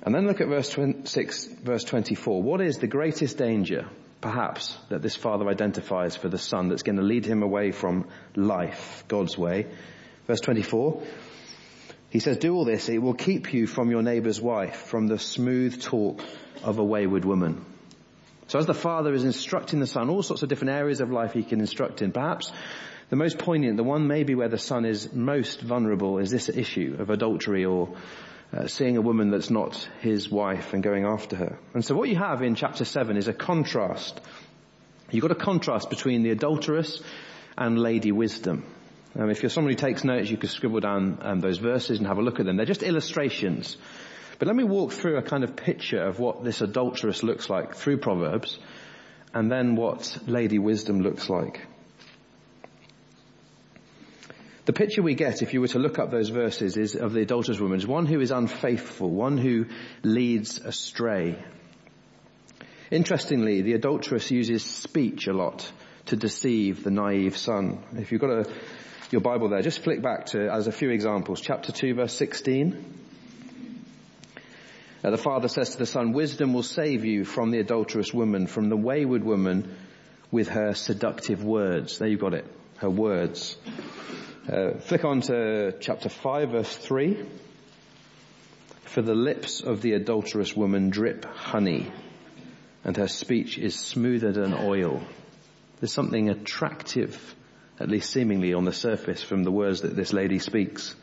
And 0.03 0.15
then 0.15 0.27
look 0.27 0.41
at 0.41 0.49
verse 0.49 0.77
6, 1.05 1.47
verse 1.63 1.85
24. 1.85 2.43
What 2.43 2.61
is 2.61 2.79
the 2.79 2.87
greatest 2.87 3.39
danger, 3.39 3.89
perhaps, 4.21 4.79
that 4.89 5.03
this 5.03 5.17
father 5.17 5.49
identifies 5.49 6.17
for 6.17 6.29
the 6.29 6.39
son 6.39 6.69
that's 6.69 6.85
going 6.85 6.97
to 6.97 7.03
lead 7.03 7.25
him 7.25 7.43
away 7.43 7.73
from 7.73 8.07
life, 8.37 9.05
God's 9.09 9.37
way? 9.37 9.67
Verse 10.27 10.41
24. 10.41 11.03
He 12.17 12.21
says, 12.21 12.39
do 12.39 12.55
all 12.55 12.65
this, 12.65 12.89
it 12.89 12.97
will 12.97 13.13
keep 13.13 13.53
you 13.53 13.67
from 13.67 13.91
your 13.91 14.01
neighbor's 14.01 14.41
wife, 14.41 14.77
from 14.77 15.07
the 15.07 15.19
smooth 15.19 15.83
talk 15.83 16.25
of 16.65 16.79
a 16.79 16.83
wayward 16.83 17.27
woman. 17.27 17.63
So 18.47 18.59
as 18.59 18.65
the 18.65 18.73
father 18.73 19.13
is 19.13 19.23
instructing 19.23 19.81
the 19.81 19.87
son, 19.87 20.09
all 20.09 20.23
sorts 20.23 20.43
of 20.43 20.49
different 20.49 20.73
areas 20.73 21.03
of 21.03 21.11
life 21.11 21.35
he 21.35 21.43
can 21.43 21.61
instruct 21.61 22.01
in, 22.01 22.13
perhaps 22.13 22.53
the 23.11 23.17
most 23.17 23.37
poignant, 23.37 23.77
the 23.77 23.85
one 23.85 24.07
maybe 24.07 24.35
where 24.35 24.49
the 24.49 24.57
son 24.57 24.87
is 24.87 25.13
most 25.13 25.61
vulnerable 25.61 26.17
is 26.17 26.31
this 26.31 26.49
issue 26.49 26.97
of 26.99 27.11
adultery 27.11 27.67
or 27.67 27.95
uh, 28.51 28.67
seeing 28.67 28.97
a 28.97 29.03
woman 29.03 29.31
that's 29.31 29.51
not 29.51 29.87
his 30.01 30.31
wife 30.31 30.73
and 30.73 30.83
going 30.83 31.05
after 31.05 31.37
her. 31.37 31.59
And 31.75 31.85
so 31.85 31.95
what 31.95 32.09
you 32.09 32.17
have 32.17 32.41
in 32.41 32.55
chapter 32.55 32.87
7 32.87 33.19
is 33.19 33.29
a 33.29 33.35
contrast. 33.35 34.19
You've 35.11 35.21
got 35.21 35.33
a 35.33 35.35
contrast 35.35 35.91
between 35.91 36.23
the 36.23 36.31
adulteress 36.31 37.03
and 37.59 37.79
Lady 37.79 38.11
Wisdom. 38.11 38.65
Um, 39.19 39.31
if 39.31 39.43
who 39.43 39.75
takes 39.77 40.05
notes, 40.05 40.29
you 40.29 40.37
could 40.37 40.51
scribble 40.51 40.81
down 40.81 41.19
um, 41.23 41.41
those 41.41 41.59
verses 41.59 41.99
and 41.99 42.07
have 42.07 42.19
a 42.19 42.23
look 42.23 42.39
at 42.39 42.47
them. 42.47 42.57
They're 42.57 42.67
just 42.67 42.83
illustrations. 42.83 43.77
But 44.39 44.49
let 44.49 44.57
me 44.57 44.65
walk 44.65 44.93
through 44.93 45.17
a 45.17 45.23
kind 45.23 45.43
of 45.43 45.57
picture 45.57 46.03
of 46.03 46.19
what 46.19 46.45
this 46.45 46.61
adulteress 46.61 47.23
looks 47.23 47.49
like 47.49 47.75
through 47.75 47.99
Proverbs, 47.99 48.59
and 49.33 49.51
then 49.51 49.75
what 49.75 50.19
Lady 50.27 50.59
Wisdom 50.59 51.01
looks 51.01 51.31
like. 51.31 51.67
The 54.67 54.73
picture 54.73 55.01
we 55.01 55.15
get, 55.15 55.43
if 55.43 55.55
you 55.55 55.61
were 55.61 55.69
to 55.69 55.79
look 55.79 55.99
up 55.99 56.11
those 56.11 56.29
verses, 56.29 56.77
is 56.77 56.97
of 56.97 57.13
the 57.13 57.21
adulterous 57.21 57.61
woman, 57.61 57.79
is 57.79 57.87
one 57.87 58.05
who 58.05 58.21
is 58.21 58.33
unfaithful, 58.33 59.09
one 59.09 59.39
who 59.39 59.67
leads 60.03 60.59
astray. 60.59 61.43
Interestingly, 62.91 63.63
the 63.63 63.75
adulteress 63.75 64.31
uses 64.31 64.65
speech 64.65 65.29
a 65.29 65.33
lot 65.33 65.71
to 66.07 66.17
deceive 66.17 66.83
the 66.83 66.91
naive 66.91 67.37
son. 67.37 67.83
If 67.97 68.13
you've 68.13 68.21
got 68.21 68.31
a, 68.31 68.53
your 69.11 69.21
Bible 69.21 69.49
there, 69.49 69.63
just 69.63 69.81
flick 69.81 70.03
back 70.03 70.27
to, 70.27 70.51
as 70.51 70.67
a 70.67 70.73
few 70.73 70.91
examples, 70.91 71.41
chapter 71.41 71.73
2 71.73 71.95
verse 71.95 72.15
16. 72.15 72.95
Uh, 75.05 75.11
the 75.11 75.19
father 75.19 75.47
says 75.49 75.71
to 75.71 75.79
the 75.79 75.87
son, 75.87 76.13
wisdom 76.13 76.53
will 76.53 76.63
save 76.63 77.05
you 77.05 77.25
from 77.25 77.51
the 77.51 77.61
adulterous 77.61 78.13
woman, 78.13 78.47
from 78.47 78.69
the 78.69 78.77
wayward 78.77 79.23
woman 79.23 79.77
with 80.33 80.49
her 80.49 80.75
seductive 80.75 81.45
words. 81.45 81.99
There 81.99 82.09
you've 82.09 82.21
got 82.21 82.35
it. 82.35 82.47
Her 82.79 82.91
words. 82.91 83.57
Uh, 84.51 84.79
flick 84.79 85.05
on 85.05 85.21
to 85.23 85.73
chapter 85.81 86.09
5 86.09 86.51
verse 86.51 86.77
3. 86.77 87.25
For 88.83 89.03
the 89.03 89.15
lips 89.15 89.61
of 89.61 89.83
the 89.83 89.93
adulterous 89.93 90.57
woman 90.57 90.91
drip 90.91 91.25
honey 91.25 91.93
and 92.83 92.97
her 92.97 93.09
speech 93.09 93.59
is 93.59 93.79
smoother 93.79 94.33
than 94.33 94.55
oil. 94.55 95.03
There's 95.81 95.93
something 95.93 96.31
attractive, 96.31 97.36
at 97.79 97.89
least 97.89 98.11
seemingly 98.11 98.55
on 98.55 98.65
the 98.65 98.73
surface 98.73 99.23
from 99.23 99.45
the 99.45 99.51
words 99.51 99.83
that 99.83 99.95
this 99.95 100.13
lady 100.13 100.39
speaks. 100.39 100.95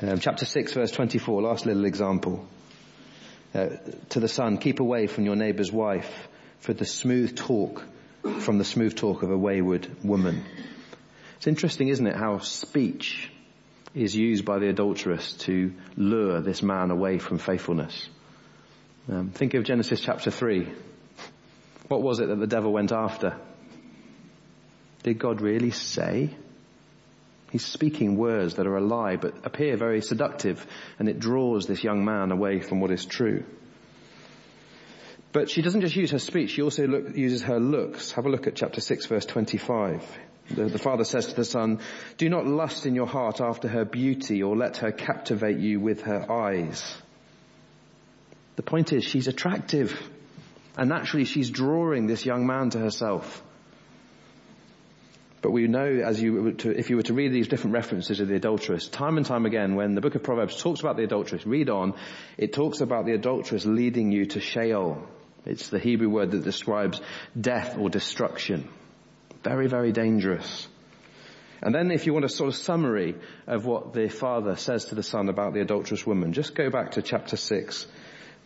Um, 0.00 0.18
chapter 0.20 0.44
6 0.44 0.72
verse 0.72 0.90
24, 0.90 1.42
last 1.42 1.66
little 1.66 1.84
example. 1.84 2.46
Uh, 3.54 3.68
to 4.10 4.20
the 4.20 4.28
son, 4.28 4.58
keep 4.58 4.80
away 4.80 5.06
from 5.06 5.24
your 5.24 5.36
neighbor's 5.36 5.72
wife 5.72 6.28
for 6.60 6.74
the 6.74 6.84
smooth 6.84 7.36
talk, 7.36 7.82
from 8.40 8.58
the 8.58 8.64
smooth 8.64 8.94
talk 8.94 9.22
of 9.22 9.30
a 9.30 9.38
wayward 9.38 9.88
woman. 10.04 10.44
It's 11.36 11.46
interesting, 11.46 11.88
isn't 11.88 12.06
it, 12.06 12.16
how 12.16 12.38
speech 12.38 13.30
is 13.94 14.14
used 14.14 14.44
by 14.44 14.58
the 14.58 14.68
adulteress 14.68 15.32
to 15.32 15.72
lure 15.96 16.40
this 16.40 16.62
man 16.62 16.90
away 16.90 17.18
from 17.18 17.38
faithfulness. 17.38 18.08
Um, 19.08 19.30
think 19.30 19.54
of 19.54 19.64
Genesis 19.64 20.00
chapter 20.00 20.30
3. 20.30 20.68
What 21.88 22.02
was 22.02 22.20
it 22.20 22.28
that 22.28 22.38
the 22.38 22.46
devil 22.46 22.72
went 22.72 22.92
after? 22.92 23.38
Did 25.06 25.20
God 25.20 25.40
really 25.40 25.70
say? 25.70 26.34
He's 27.52 27.64
speaking 27.64 28.16
words 28.16 28.56
that 28.56 28.66
are 28.66 28.76
a 28.76 28.84
lie 28.84 29.14
but 29.14 29.46
appear 29.46 29.76
very 29.76 30.02
seductive 30.02 30.66
and 30.98 31.08
it 31.08 31.20
draws 31.20 31.68
this 31.68 31.84
young 31.84 32.04
man 32.04 32.32
away 32.32 32.58
from 32.58 32.80
what 32.80 32.90
is 32.90 33.06
true. 33.06 33.44
But 35.32 35.48
she 35.48 35.62
doesn't 35.62 35.82
just 35.82 35.94
use 35.94 36.10
her 36.10 36.18
speech, 36.18 36.50
she 36.50 36.62
also 36.62 36.88
look, 36.88 37.16
uses 37.16 37.42
her 37.42 37.60
looks. 37.60 38.10
Have 38.12 38.26
a 38.26 38.28
look 38.28 38.48
at 38.48 38.56
chapter 38.56 38.80
6 38.80 39.06
verse 39.06 39.24
25. 39.26 40.02
The, 40.50 40.64
the 40.64 40.78
father 40.80 41.04
says 41.04 41.26
to 41.26 41.36
the 41.36 41.44
son, 41.44 41.78
do 42.16 42.28
not 42.28 42.44
lust 42.44 42.84
in 42.84 42.96
your 42.96 43.06
heart 43.06 43.40
after 43.40 43.68
her 43.68 43.84
beauty 43.84 44.42
or 44.42 44.56
let 44.56 44.78
her 44.78 44.90
captivate 44.90 45.60
you 45.60 45.78
with 45.78 46.02
her 46.02 46.28
eyes. 46.28 46.96
The 48.56 48.64
point 48.64 48.92
is 48.92 49.04
she's 49.04 49.28
attractive 49.28 49.96
and 50.76 50.88
naturally 50.88 51.26
she's 51.26 51.50
drawing 51.50 52.08
this 52.08 52.26
young 52.26 52.44
man 52.44 52.70
to 52.70 52.80
herself. 52.80 53.44
But 55.46 55.52
we 55.52 55.68
know 55.68 55.86
as 55.86 56.20
you 56.20 56.54
to, 56.54 56.76
if 56.76 56.90
you 56.90 56.96
were 56.96 57.04
to 57.04 57.14
read 57.14 57.32
these 57.32 57.46
different 57.46 57.74
references 57.74 58.18
of 58.18 58.26
the 58.26 58.34
adulteress, 58.34 58.88
time 58.88 59.16
and 59.16 59.24
time 59.24 59.46
again 59.46 59.76
when 59.76 59.94
the 59.94 60.00
book 60.00 60.16
of 60.16 60.24
Proverbs 60.24 60.60
talks 60.60 60.80
about 60.80 60.96
the 60.96 61.04
adulteress, 61.04 61.46
read 61.46 61.70
on, 61.70 61.94
it 62.36 62.52
talks 62.52 62.80
about 62.80 63.06
the 63.06 63.12
adulteress 63.12 63.64
leading 63.64 64.10
you 64.10 64.26
to 64.26 64.40
Sheol. 64.40 65.06
It's 65.44 65.68
the 65.68 65.78
Hebrew 65.78 66.08
word 66.08 66.32
that 66.32 66.42
describes 66.42 67.00
death 67.40 67.78
or 67.78 67.88
destruction. 67.88 68.68
Very, 69.44 69.68
very 69.68 69.92
dangerous. 69.92 70.66
And 71.62 71.72
then 71.72 71.92
if 71.92 72.06
you 72.06 72.12
want 72.12 72.24
a 72.24 72.28
sort 72.28 72.48
of 72.48 72.56
summary 72.56 73.14
of 73.46 73.66
what 73.66 73.92
the 73.92 74.08
father 74.08 74.56
says 74.56 74.86
to 74.86 74.96
the 74.96 75.04
son 75.04 75.28
about 75.28 75.54
the 75.54 75.60
adulterous 75.60 76.04
woman, 76.04 76.32
just 76.32 76.56
go 76.56 76.70
back 76.70 76.90
to 76.92 77.02
chapter 77.02 77.36
6, 77.36 77.86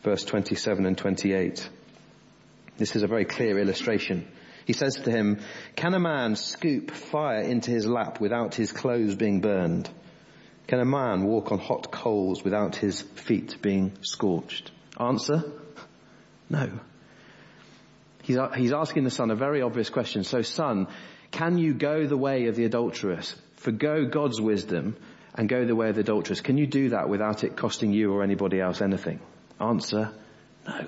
verse 0.02 0.22
27 0.26 0.84
and 0.84 0.98
28. 0.98 1.66
This 2.76 2.94
is 2.94 3.02
a 3.02 3.06
very 3.06 3.24
clear 3.24 3.58
illustration. 3.58 4.30
He 4.64 4.72
says 4.72 4.94
to 4.96 5.10
him, 5.10 5.40
can 5.76 5.94
a 5.94 6.00
man 6.00 6.36
scoop 6.36 6.90
fire 6.90 7.42
into 7.42 7.70
his 7.70 7.86
lap 7.86 8.20
without 8.20 8.54
his 8.54 8.72
clothes 8.72 9.14
being 9.14 9.40
burned? 9.40 9.90
Can 10.66 10.80
a 10.80 10.84
man 10.84 11.24
walk 11.24 11.50
on 11.50 11.58
hot 11.58 11.90
coals 11.90 12.44
without 12.44 12.76
his 12.76 13.00
feet 13.00 13.56
being 13.60 13.92
scorched? 14.02 14.70
Answer? 14.98 15.42
No. 16.48 16.70
He's, 18.22 18.38
he's 18.56 18.72
asking 18.72 19.04
the 19.04 19.10
son 19.10 19.30
a 19.30 19.34
very 19.34 19.62
obvious 19.62 19.90
question. 19.90 20.24
So 20.24 20.42
son, 20.42 20.86
can 21.30 21.58
you 21.58 21.74
go 21.74 22.06
the 22.06 22.16
way 22.16 22.46
of 22.46 22.56
the 22.56 22.64
adulteress, 22.64 23.34
forgo 23.56 24.06
God's 24.06 24.40
wisdom 24.40 24.96
and 25.34 25.48
go 25.48 25.64
the 25.64 25.74
way 25.74 25.88
of 25.88 25.94
the 25.94 26.02
adulteress? 26.02 26.40
Can 26.40 26.58
you 26.58 26.66
do 26.66 26.90
that 26.90 27.08
without 27.08 27.44
it 27.44 27.56
costing 27.56 27.92
you 27.92 28.12
or 28.12 28.22
anybody 28.22 28.60
else 28.60 28.80
anything? 28.80 29.20
Answer, 29.58 30.12
no. 30.66 30.86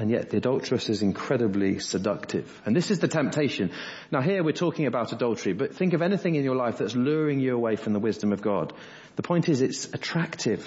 And 0.00 0.10
yet 0.10 0.30
the 0.30 0.38
adulteress 0.38 0.88
is 0.88 1.02
incredibly 1.02 1.78
seductive. 1.78 2.62
And 2.64 2.74
this 2.74 2.90
is 2.90 3.00
the 3.00 3.06
temptation. 3.06 3.70
Now 4.10 4.22
here 4.22 4.42
we're 4.42 4.52
talking 4.52 4.86
about 4.86 5.12
adultery, 5.12 5.52
but 5.52 5.74
think 5.74 5.92
of 5.92 6.00
anything 6.00 6.36
in 6.36 6.42
your 6.42 6.56
life 6.56 6.78
that's 6.78 6.96
luring 6.96 7.38
you 7.38 7.54
away 7.54 7.76
from 7.76 7.92
the 7.92 7.98
wisdom 7.98 8.32
of 8.32 8.40
God. 8.40 8.72
The 9.16 9.22
point 9.22 9.50
is 9.50 9.60
it's 9.60 9.92
attractive. 9.92 10.66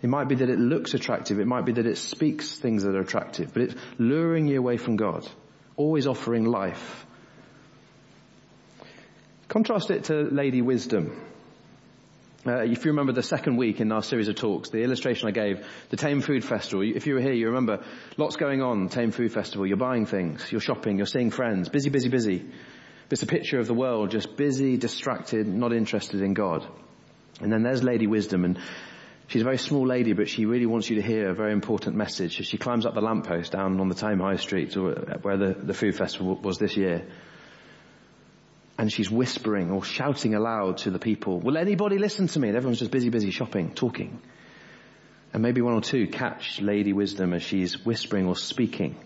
It 0.00 0.08
might 0.08 0.28
be 0.28 0.36
that 0.36 0.48
it 0.48 0.60
looks 0.60 0.94
attractive. 0.94 1.40
It 1.40 1.48
might 1.48 1.64
be 1.64 1.72
that 1.72 1.86
it 1.86 1.98
speaks 1.98 2.52
things 2.56 2.84
that 2.84 2.94
are 2.94 3.00
attractive, 3.00 3.52
but 3.52 3.62
it's 3.62 3.74
luring 3.98 4.46
you 4.46 4.58
away 4.60 4.76
from 4.76 4.94
God. 4.94 5.28
Always 5.76 6.06
offering 6.06 6.44
life. 6.44 7.04
Contrast 9.48 9.90
it 9.90 10.04
to 10.04 10.22
Lady 10.22 10.62
Wisdom. 10.62 11.20
Uh, 12.46 12.62
if 12.62 12.84
you 12.84 12.92
remember 12.92 13.12
the 13.12 13.24
second 13.24 13.56
week 13.56 13.80
in 13.80 13.90
our 13.90 14.02
series 14.02 14.28
of 14.28 14.36
talks, 14.36 14.70
the 14.70 14.78
illustration 14.78 15.26
I 15.26 15.32
gave, 15.32 15.66
the 15.90 15.96
Thame 15.96 16.20
Food 16.20 16.44
Festival, 16.44 16.82
if 16.82 17.06
you 17.06 17.14
were 17.14 17.20
here, 17.20 17.32
you 17.32 17.46
remember 17.46 17.84
lots 18.16 18.36
going 18.36 18.62
on, 18.62 18.88
Thame 18.88 19.10
Food 19.10 19.32
Festival. 19.32 19.66
You're 19.66 19.76
buying 19.76 20.06
things, 20.06 20.46
you're 20.52 20.60
shopping, 20.60 20.96
you're 20.96 21.06
seeing 21.06 21.32
friends, 21.32 21.68
busy, 21.68 21.90
busy, 21.90 22.08
busy. 22.08 22.44
It's 23.10 23.22
a 23.22 23.26
picture 23.26 23.58
of 23.58 23.66
the 23.66 23.74
world 23.74 24.10
just 24.10 24.36
busy, 24.36 24.76
distracted, 24.76 25.48
not 25.48 25.72
interested 25.72 26.20
in 26.20 26.34
God. 26.34 26.64
And 27.40 27.52
then 27.52 27.62
there's 27.64 27.82
Lady 27.82 28.06
Wisdom 28.06 28.44
and 28.44 28.58
She's 29.28 29.42
a 29.42 29.44
very 29.44 29.58
small 29.58 29.84
lady, 29.84 30.12
but 30.12 30.28
she 30.28 30.46
really 30.46 30.66
wants 30.66 30.88
you 30.88 30.96
to 30.96 31.02
hear 31.02 31.30
a 31.30 31.34
very 31.34 31.52
important 31.52 31.96
message. 31.96 32.46
She 32.46 32.58
climbs 32.58 32.86
up 32.86 32.94
the 32.94 33.00
lamppost 33.00 33.50
down 33.50 33.80
on 33.80 33.88
the 33.88 33.94
Thame 33.96 34.20
High 34.20 34.36
Street, 34.36 34.76
where 34.76 35.36
the, 35.36 35.56
the 35.60 35.74
food 35.74 35.96
festival 35.96 36.36
was 36.36 36.58
this 36.58 36.76
year, 36.76 37.08
and 38.78 38.92
she's 38.92 39.10
whispering 39.10 39.70
or 39.70 39.82
shouting 39.82 40.34
aloud 40.34 40.78
to 40.78 40.90
the 40.90 40.98
people, 40.98 41.40
will 41.40 41.56
anybody 41.56 41.98
listen 41.98 42.26
to 42.28 42.38
me? 42.38 42.48
And 42.48 42.56
everyone's 42.56 42.78
just 42.78 42.90
busy, 42.90 43.08
busy 43.08 43.30
shopping, 43.30 43.74
talking. 43.74 44.20
And 45.32 45.42
maybe 45.42 45.62
one 45.62 45.74
or 45.74 45.80
two 45.80 46.06
catch 46.08 46.60
Lady 46.60 46.92
Wisdom 46.92 47.32
as 47.32 47.42
she's 47.42 47.84
whispering 47.84 48.26
or 48.26 48.36
speaking. 48.36 48.96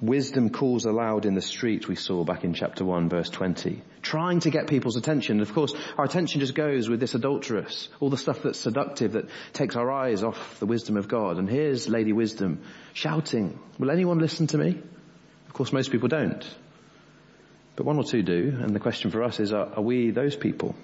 Wisdom 0.00 0.50
calls 0.50 0.84
aloud 0.84 1.26
in 1.26 1.34
the 1.34 1.40
street 1.40 1.88
we 1.88 1.96
saw 1.96 2.22
back 2.22 2.44
in 2.44 2.54
chapter 2.54 2.84
1 2.84 3.08
verse 3.08 3.30
20. 3.30 3.82
Trying 4.00 4.40
to 4.40 4.50
get 4.50 4.68
people's 4.68 4.96
attention. 4.96 5.40
And 5.40 5.42
of 5.42 5.52
course, 5.52 5.74
our 5.96 6.04
attention 6.04 6.40
just 6.40 6.54
goes 6.54 6.88
with 6.88 7.00
this 7.00 7.16
adulteress. 7.16 7.88
All 7.98 8.08
the 8.08 8.16
stuff 8.16 8.42
that's 8.42 8.60
seductive 8.60 9.12
that 9.12 9.28
takes 9.52 9.74
our 9.74 9.90
eyes 9.90 10.22
off 10.22 10.60
the 10.60 10.66
wisdom 10.66 10.96
of 10.96 11.08
God. 11.08 11.38
And 11.38 11.50
here's 11.50 11.88
Lady 11.88 12.12
Wisdom 12.12 12.62
shouting, 12.92 13.58
will 13.80 13.90
anyone 13.90 14.18
listen 14.18 14.46
to 14.48 14.58
me? 14.58 14.80
Of 15.48 15.52
course, 15.52 15.72
most 15.72 15.90
people 15.90 16.08
don't. 16.08 16.48
But 17.78 17.86
one 17.86 17.96
or 17.96 18.02
two 18.02 18.24
do. 18.24 18.58
And 18.60 18.74
the 18.74 18.80
question 18.80 19.12
for 19.12 19.22
us 19.22 19.38
is, 19.38 19.52
are, 19.52 19.72
are 19.76 19.82
we 19.82 20.10
those 20.10 20.34
people? 20.34 20.74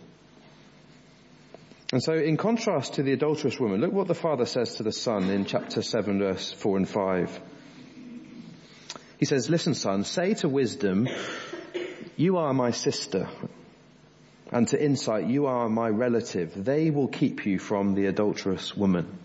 And 1.93 2.01
so 2.01 2.13
in 2.13 2.37
contrast 2.37 2.95
to 2.95 3.03
the 3.03 3.13
adulterous 3.13 3.59
woman, 3.59 3.81
look 3.81 3.93
what 3.93 4.07
the 4.07 4.15
father 4.15 4.47
says 4.47 4.77
to 4.77 4.85
the 4.85 4.93
son 4.93 5.29
in 5.29 5.45
chapter 5.45 5.83
7 5.83 6.21
verse 6.21 6.53
4 6.53 6.77
and 6.77 6.89
5. 6.89 7.41
He 9.19 9.25
says, 9.25 9.51
listen 9.51 9.75
son, 9.75 10.05
say 10.05 10.35
to 10.35 10.49
wisdom, 10.49 11.09
you 12.17 12.37
are 12.37 12.55
my 12.55 12.71
sister. 12.71 13.29
And 14.53 14.69
to 14.69 14.81
insight, 14.81 15.27
you 15.27 15.47
are 15.47 15.69
my 15.69 15.89
relative. 15.89 16.65
They 16.65 16.91
will 16.91 17.09
keep 17.09 17.45
you 17.45 17.59
from 17.59 17.97
the 17.97 18.07
adulterous 18.07 18.77
woman. 18.77 19.19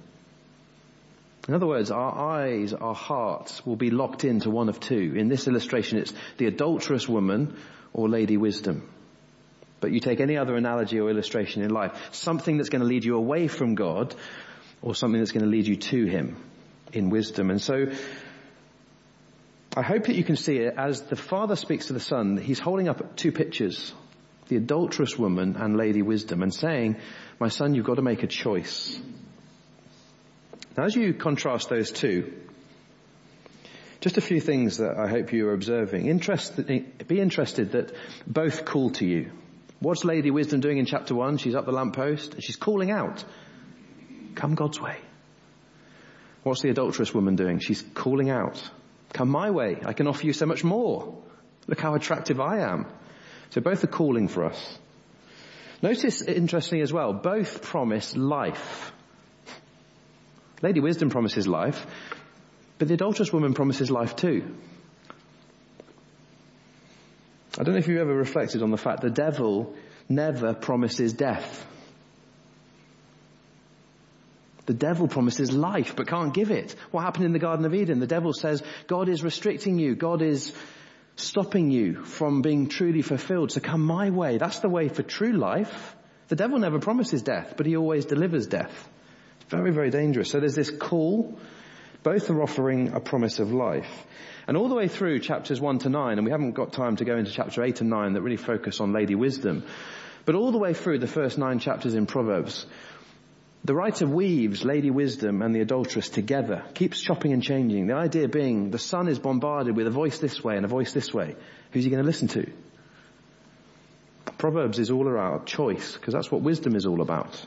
In 1.50 1.56
other 1.56 1.66
words, 1.66 1.90
our 1.90 2.16
eyes, 2.16 2.74
our 2.74 2.94
hearts 2.94 3.66
will 3.66 3.76
be 3.76 3.90
locked 3.90 4.24
into 4.24 4.52
one 4.52 4.70
of 4.70 4.80
two. 4.80 5.16
In 5.16 5.30
this 5.30 5.48
illustration, 5.48 5.98
it's 5.98 6.14
the 6.38 6.46
adulterous 6.46 7.10
woman 7.10 7.58
or 7.92 8.08
Lady 8.08 8.38
Wisdom. 8.38 8.88
But 9.80 9.92
you 9.92 10.00
take 10.00 10.20
any 10.20 10.38
other 10.38 10.56
analogy 10.56 11.00
or 11.00 11.10
illustration 11.10 11.64
in 11.64 11.72
life, 11.72 12.10
something 12.12 12.58
that's 12.58 12.70
going 12.70 12.84
to 12.84 12.88
lead 12.88 13.04
you 13.04 13.16
away 13.16 13.48
from 13.48 13.74
God 13.74 14.14
or 14.84 14.94
something 14.94 15.20
that's 15.20 15.32
going 15.32 15.44
to 15.44 15.50
lead 15.50 15.66
you 15.66 15.78
to 15.78 16.06
Him 16.06 16.38
in 16.94 17.10
wisdom. 17.10 17.50
And 17.50 17.60
so, 17.60 17.88
I 19.76 19.82
hope 19.82 20.06
that 20.06 20.16
you 20.16 20.24
can 20.24 20.36
see 20.36 20.58
it 20.58 20.76
as 20.78 21.02
the 21.02 21.16
Father 21.16 21.56
speaks 21.56 21.88
to 21.88 21.94
the 21.94 22.00
Son, 22.00 22.38
He's 22.38 22.60
holding 22.60 22.88
up 22.88 23.16
two 23.16 23.32
pictures, 23.32 23.92
the 24.50 24.58
adulterous 24.58 25.18
woman 25.18 25.56
and 25.56 25.76
Lady 25.76 26.04
Wisdom, 26.04 26.44
and 26.44 26.54
saying, 26.54 26.98
my 27.40 27.48
son, 27.48 27.74
you've 27.74 27.86
got 27.86 27.96
to 27.96 28.04
make 28.04 28.22
a 28.22 28.28
choice. 28.28 29.00
Now 30.78 30.86
as 30.86 30.96
you 30.96 31.14
contrast 31.14 31.70
those 31.70 31.92
two, 31.92 32.34
just 34.02 34.18
a 34.18 34.22
few 34.22 34.40
things 34.40 34.78
that 34.78 34.98
I 34.98 35.08
hope 35.08 35.34
you 35.34 35.50
are 35.50 35.54
observing. 35.54 36.04
Be 37.08 37.20
interested 37.20 37.72
that 37.74 37.94
both 38.26 38.66
call 38.66 38.92
to 38.92 39.06
you. 39.06 39.32
What's 39.82 40.06
Lady 40.06 40.32
Wisdom 40.32 40.62
doing 40.62 40.78
in 40.78 40.86
chapter 40.86 41.16
one? 41.16 41.38
She's 41.38 41.56
up 41.56 41.66
the 41.66 41.72
lamppost 41.72 42.34
and 42.34 42.44
she's 42.44 42.56
calling 42.56 42.92
out, 42.92 43.24
come 44.36 44.56
God's 44.56 44.80
way. 44.80 44.98
What's 46.44 46.62
the 46.62 46.70
adulterous 46.70 47.14
woman 47.14 47.36
doing? 47.36 47.60
She's 47.60 47.82
calling 47.94 48.30
out, 48.30 48.62
come 49.12 49.30
my 49.30 49.52
way. 49.52 49.78
I 49.86 49.94
can 49.94 50.08
offer 50.08 50.26
you 50.26 50.34
so 50.34 50.46
much 50.46 50.64
more. 50.64 51.18
Look 51.68 51.82
how 51.82 51.96
attractive 51.96 52.40
I 52.40 52.60
am. 52.60 52.88
So 53.50 53.62
both 53.62 53.84
are 53.84 53.88
calling 53.88 54.28
for 54.28 54.46
us. 54.46 54.80
Notice, 55.82 56.22
interestingly 56.22 56.82
as 56.82 56.94
well, 56.94 57.14
both 57.14 57.62
promise 57.62 58.16
life. 58.16 58.92
Lady 60.62 60.80
Wisdom 60.80 61.10
promises 61.10 61.48
life, 61.48 61.86
but 62.78 62.88
the 62.88 62.94
adulterous 62.94 63.32
woman 63.32 63.54
promises 63.54 63.90
life 63.90 64.16
too. 64.16 64.56
I 67.58 67.64
don't 67.64 67.74
know 67.74 67.80
if 67.80 67.88
you've 67.88 68.00
ever 68.00 68.14
reflected 68.14 68.62
on 68.62 68.72
the 68.72 68.78
fact 68.78 69.02
the 69.02 69.10
devil 69.10 69.76
never 70.08 70.54
promises 70.54 71.14
death. 71.14 71.66
The 74.66 74.74
devil 74.74 75.08
promises 75.08 75.52
life 75.52 75.96
but 75.96 76.08
can't 76.08 76.34
give 76.34 76.52
it. 76.52 76.76
What 76.92 77.02
happened 77.02 77.26
in 77.26 77.34
the 77.34 77.40
Garden 77.40 77.66
of 77.66 77.74
Eden? 77.74 78.00
The 78.00 78.08
devil 78.08 78.34
says, 78.34 78.62
God 78.88 79.10
is 79.10 79.24
restricting 79.24 79.80
you. 79.80 79.96
God 79.96 80.22
is 80.22 80.54
stopping 81.16 81.72
you 81.72 82.04
from 82.06 82.42
being 82.42 82.70
truly 82.70 83.02
fulfilled. 83.02 83.52
So 83.52 83.62
come 83.62 83.84
my 83.84 84.10
way. 84.12 84.38
That's 84.38 84.60
the 84.60 84.70
way 84.70 84.88
for 84.88 85.04
true 85.04 85.34
life. 85.34 85.96
The 86.28 86.36
devil 86.36 86.60
never 86.60 86.80
promises 86.80 87.24
death, 87.24 87.56
but 87.58 87.66
he 87.66 87.76
always 87.76 88.06
delivers 88.06 88.46
death. 88.46 88.88
Very, 89.50 89.72
very 89.72 89.90
dangerous. 89.90 90.30
So 90.30 90.40
there's 90.40 90.56
this 90.56 90.72
call. 90.72 91.38
Both 92.04 92.30
are 92.30 92.42
offering 92.42 92.94
a 92.94 93.00
promise 93.00 93.40
of 93.40 93.52
life. 93.52 94.06
And 94.48 94.56
all 94.56 94.70
the 94.70 94.76
way 94.76 94.88
through 94.88 95.20
chapters 95.20 95.60
1 95.60 95.80
to 95.80 95.90
9, 95.90 96.18
and 96.18 96.26
we 96.26 96.32
haven't 96.32 96.52
got 96.52 96.74
time 96.74 96.96
to 96.96 97.06
go 97.06 97.18
into 97.18 97.32
chapter 97.32 97.64
8 97.64 97.82
and 97.82 97.90
9 97.90 98.14
that 98.14 98.22
really 98.22 98.38
focus 98.38 98.80
on 98.80 98.94
Lady 98.94 99.16
Wisdom, 99.16 99.64
but 100.26 100.36
all 100.36 100.52
the 100.52 100.58
way 100.58 100.74
through 100.74 101.00
the 101.00 101.08
first 101.08 101.38
nine 101.38 101.60
chapters 101.60 101.94
in 101.94 102.06
Proverbs, 102.06 102.66
the 103.64 103.76
writer 103.76 104.08
weaves 104.08 104.64
Lady 104.64 104.90
Wisdom 104.90 105.42
and 105.42 105.54
the 105.54 105.62
adulteress 105.62 106.10
together, 106.10 106.64
keeps 106.74 107.02
chopping 107.02 107.34
and 107.34 107.44
changing. 107.44 107.88
The 107.88 107.96
idea 107.96 108.28
being 108.28 108.72
the 108.72 108.80
son 108.80 109.08
is 109.08 109.20
bombarded 109.20 109.76
with 109.76 109.88
a 109.88 109.92
voice 109.92 110.20
this 110.20 110.44
way 110.44 110.56
and 110.56 110.66
a 110.66 110.70
voice 110.70 110.94
this 110.94 111.14
way. 111.14 111.36
Who's 111.72 111.84
he 111.84 111.90
going 111.90 112.02
to 112.02 112.08
listen 112.08 112.30
to? 112.30 112.50
Proverbs 114.38 114.80
is 114.80 114.90
all 114.90 115.08
about 115.08 115.46
choice, 115.46 115.94
because 115.94 116.14
that's 116.14 116.32
what 116.32 116.42
wisdom 116.42 116.76
is 116.76 116.86
all 116.86 117.02
about. 117.02 117.46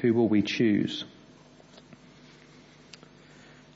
Who 0.00 0.14
will 0.14 0.28
we 0.28 0.42
choose? 0.42 1.04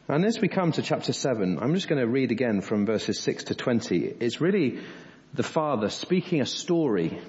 And 0.08 0.24
as 0.24 0.40
we 0.40 0.48
come 0.48 0.72
to 0.72 0.82
chapter 0.82 1.12
7, 1.12 1.58
I'm 1.60 1.74
just 1.74 1.88
going 1.88 2.00
to 2.00 2.06
read 2.06 2.30
again 2.30 2.60
from 2.60 2.84
verses 2.84 3.20
6 3.20 3.44
to 3.44 3.54
20. 3.54 4.16
It's 4.20 4.40
really 4.40 4.80
the 5.32 5.42
father 5.42 5.88
speaking 5.88 6.40
a 6.40 6.46
story 6.46 7.20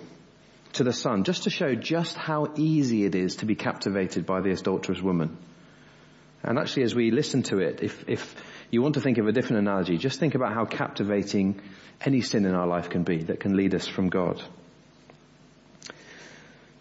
to 0.74 0.84
the 0.84 0.92
son, 0.92 1.24
just 1.24 1.44
to 1.44 1.50
show 1.50 1.74
just 1.74 2.18
how 2.18 2.52
easy 2.58 3.06
it 3.06 3.16
is 3.16 3.38
to 3.38 3.46
be 3.46 3.56
captivated 3.56 4.26
by 4.26 4.42
the 4.42 4.52
adulterous 4.52 5.02
woman. 5.02 5.38
And 6.44 6.60
actually 6.60 6.84
as 6.84 6.94
we 6.94 7.12
listen 7.12 7.44
to 7.44 7.60
it, 7.60 7.82
if, 7.82 8.08
if 8.08 8.36
you 8.72 8.82
want 8.82 8.96
to 8.96 9.02
think 9.02 9.18
of 9.18 9.28
a 9.28 9.32
different 9.32 9.60
analogy, 9.60 9.98
just 9.98 10.20
think 10.20 10.36
about 10.36 10.54
how 10.54 10.66
captivating 10.66 11.62
any 12.02 12.22
sin 12.22 12.46
in 12.46 12.54
our 12.54 12.68
life 12.68 12.90
can 12.90 13.04
be 13.04 13.24
that 13.24 13.40
can 13.40 13.56
lead 13.56 13.74
us 13.74 13.88
from 13.88 14.10
God. 14.10 14.44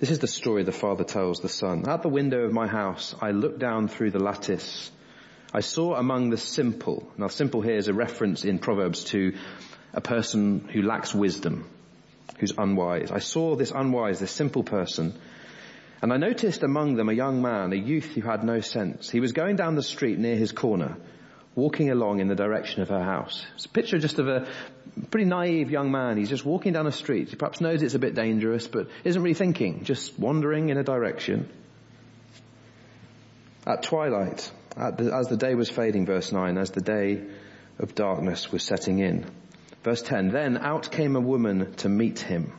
This 0.05 0.11
is 0.11 0.19
the 0.19 0.27
story 0.27 0.65
the 0.65 0.71
father 0.71 1.03
tells 1.03 1.41
the 1.41 1.49
son. 1.49 1.89
At 1.89 2.03
the 2.03 2.11
window 2.11 2.45
of 2.45 2.53
my 2.53 2.67
house, 2.67 3.15
I 3.23 3.31
looked 3.31 3.59
down 3.59 3.89
through 3.89 4.11
the 4.11 4.19
lattice. 4.19 4.91
I 5.51 5.61
saw 5.61 5.95
among 5.95 6.29
the 6.29 6.37
simple, 6.37 7.11
now 7.17 7.29
simple 7.29 7.63
here 7.63 7.79
is 7.79 7.89
a 7.89 7.95
reference 7.95 8.45
in 8.45 8.59
Proverbs 8.59 9.05
to 9.05 9.33
a 9.95 10.03
person 10.03 10.69
who 10.71 10.83
lacks 10.83 11.15
wisdom 11.15 11.65
who's 12.39 12.53
unwise. 12.59 13.13
I 13.13 13.21
saw 13.21 13.57
this 13.57 13.71
unwise, 13.71 14.21
this 14.21 14.31
simple 14.31 14.63
person, 14.63 15.15
and 16.03 16.13
I 16.13 16.19
noticed 16.19 16.63
among 16.63 16.97
them 16.97 17.09
a 17.09 17.15
young 17.15 17.41
man, 17.41 17.73
a 17.73 17.77
youth 17.77 18.13
who 18.15 18.21
had 18.21 18.45
no 18.45 18.61
sense. 18.61 19.09
He 19.09 19.21
was 19.21 19.33
going 19.33 19.57
down 19.57 19.75
the 19.75 19.83
street 19.83 20.19
near 20.19 20.37
his 20.37 20.53
corner, 20.53 20.99
walking 21.55 21.91
along 21.91 22.21
in 22.21 22.29
the 22.29 22.35
direction 22.35 22.83
of 22.83 22.89
her 22.89 23.03
house. 23.03 23.45
It's 23.55 23.67
a 23.67 23.69
picture 23.69 23.99
just 23.99 24.19
of 24.19 24.29
a 24.29 24.47
pretty 25.11 25.27
naive 25.27 25.71
young 25.71 25.91
man. 25.91 26.17
He's 26.17 26.29
just 26.29 26.45
walking 26.45 26.73
down 26.73 26.87
a 26.87 26.93
street. 26.93 27.31
He 27.31 27.37
perhaps 27.37 27.61
knows 27.61 27.83
it's 27.83 27.95
a 27.95 27.99
bit 27.99 28.15
dangerous, 28.15 28.67
but 28.67 28.89
isn't 29.05 29.23
really 29.23 29.35
thinking, 29.35 29.85
just 29.85 30.19
wandering 30.19 30.69
in 30.69 30.79
a 30.79 30.85
direction. 30.85 31.49
At 33.67 33.83
twilight, 33.83 34.51
at 34.77 34.99
the, 34.99 35.15
as 35.15 35.29
the 35.29 35.37
day 35.37 35.55
was 35.55 35.71
fading, 35.71 36.07
verse 36.07 36.33
9, 36.33 36.59
as 36.59 36.71
the 36.71 36.81
day 36.81 37.23
of 37.79 37.95
darkness 37.95 38.53
was 38.53 38.63
setting 38.63 38.99
in, 38.99 39.27
Verse 39.85 40.01
10, 40.01 40.31
then 40.31 40.57
out 40.57 40.91
came 40.91 41.15
a 41.15 41.21
woman 41.21 41.75
to 41.75 41.91
meet 41.91 42.19
him. 42.19 42.55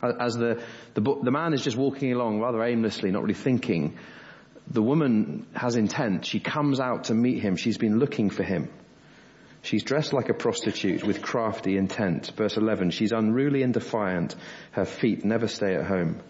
As 0.00 0.34
the, 0.34 0.62
the, 0.94 1.00
the 1.00 1.30
man 1.32 1.54
is 1.54 1.62
just 1.62 1.76
walking 1.76 2.12
along 2.12 2.40
rather 2.40 2.62
aimlessly, 2.62 3.10
not 3.10 3.22
really 3.22 3.34
thinking, 3.34 3.98
the 4.72 4.82
woman 4.82 5.46
has 5.54 5.76
intent. 5.76 6.24
She 6.24 6.40
comes 6.40 6.80
out 6.80 7.04
to 7.04 7.14
meet 7.14 7.42
him. 7.42 7.56
She's 7.56 7.76
been 7.76 7.98
looking 7.98 8.30
for 8.30 8.42
him. 8.42 8.70
She's 9.60 9.84
dressed 9.84 10.12
like 10.12 10.30
a 10.30 10.34
prostitute 10.34 11.04
with 11.04 11.22
crafty 11.22 11.76
intent. 11.76 12.32
Verse 12.36 12.56
11, 12.56 12.90
she's 12.90 13.12
unruly 13.12 13.62
and 13.62 13.74
defiant. 13.74 14.34
Her 14.72 14.86
feet 14.86 15.24
never 15.24 15.46
stay 15.46 15.74
at 15.74 15.86
home. 15.86 16.20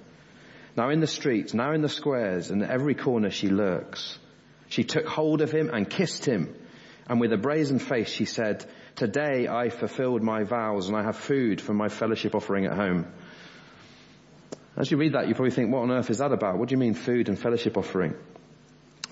Now 0.77 0.91
in 0.91 1.01
the 1.01 1.07
streets, 1.07 1.55
now 1.55 1.73
in 1.73 1.83
the 1.83 1.89
squares, 1.89 2.51
and 2.51 2.63
every 2.63 2.95
corner 2.95 3.31
she 3.31 3.49
lurks. 3.49 4.19
She 4.69 4.85
took 4.85 5.07
hold 5.07 5.41
of 5.41 5.53
him 5.53 5.71
and 5.73 5.89
kissed 5.89 6.25
him. 6.25 6.55
And 7.09 7.21
with 7.21 7.33
a 7.33 7.39
brazen 7.39 7.79
face 7.79 8.11
she 8.11 8.25
said, 8.25 8.65
Today 8.97 9.47
I 9.49 9.69
fulfilled 9.69 10.23
my 10.23 10.43
vows 10.43 10.89
and 10.89 10.97
I 10.97 11.03
have 11.03 11.17
food 11.17 11.61
for 11.61 11.75
my 11.75 11.89
fellowship 11.89 12.35
offering 12.35 12.67
at 12.67 12.77
home. 12.77 13.07
As 14.77 14.91
you 14.91 14.97
read 14.97 15.13
that, 15.13 15.29
you 15.29 15.35
probably 15.35 15.51
think, 15.51 15.71
what 15.71 15.83
on 15.83 15.91
earth 15.91 16.11
is 16.11 16.19
that 16.19 16.33
about? 16.33 16.59
What 16.59 16.69
do 16.69 16.75
you 16.75 16.79
mean 16.79 16.95
food 16.95 17.29
and 17.29 17.39
fellowship 17.39 17.77
offering? 17.77 18.15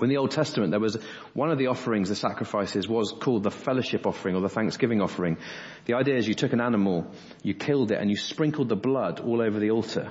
In 0.01 0.09
the 0.09 0.17
Old 0.17 0.31
Testament, 0.31 0.71
there 0.71 0.81
was 0.81 0.97
one 1.35 1.51
of 1.51 1.59
the 1.59 1.67
offerings, 1.67 2.09
the 2.09 2.15
sacrifices, 2.15 2.89
was 2.89 3.13
called 3.13 3.43
the 3.43 3.51
fellowship 3.51 4.07
offering 4.07 4.35
or 4.35 4.41
the 4.41 4.49
thanksgiving 4.49 5.03
offering. 5.03 5.37
The 5.85 5.95
idea 5.95 6.17
is 6.17 6.27
you 6.27 6.35
took 6.35 6.55
an 6.55 6.61
animal, 6.61 7.07
you 7.43 7.53
killed 7.53 7.91
it, 7.91 8.01
and 8.01 8.09
you 8.09 8.17
sprinkled 8.17 8.71
the 8.71 8.77
blood 8.77 9.21
all 9.21 9.43
over 9.43 9.59
the 9.59 9.73
altar. 9.73 10.09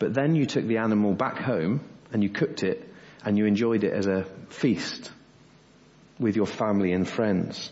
But 0.00 0.14
then 0.14 0.34
you 0.34 0.46
took 0.46 0.66
the 0.66 0.78
animal 0.78 1.14
back 1.14 1.38
home 1.38 1.80
and 2.12 2.24
you 2.24 2.30
cooked 2.30 2.64
it 2.64 2.88
and 3.24 3.38
you 3.38 3.46
enjoyed 3.46 3.84
it 3.84 3.92
as 3.92 4.06
a 4.08 4.24
feast 4.48 5.12
with 6.18 6.34
your 6.34 6.46
family 6.46 6.92
and 6.92 7.08
friends. 7.08 7.70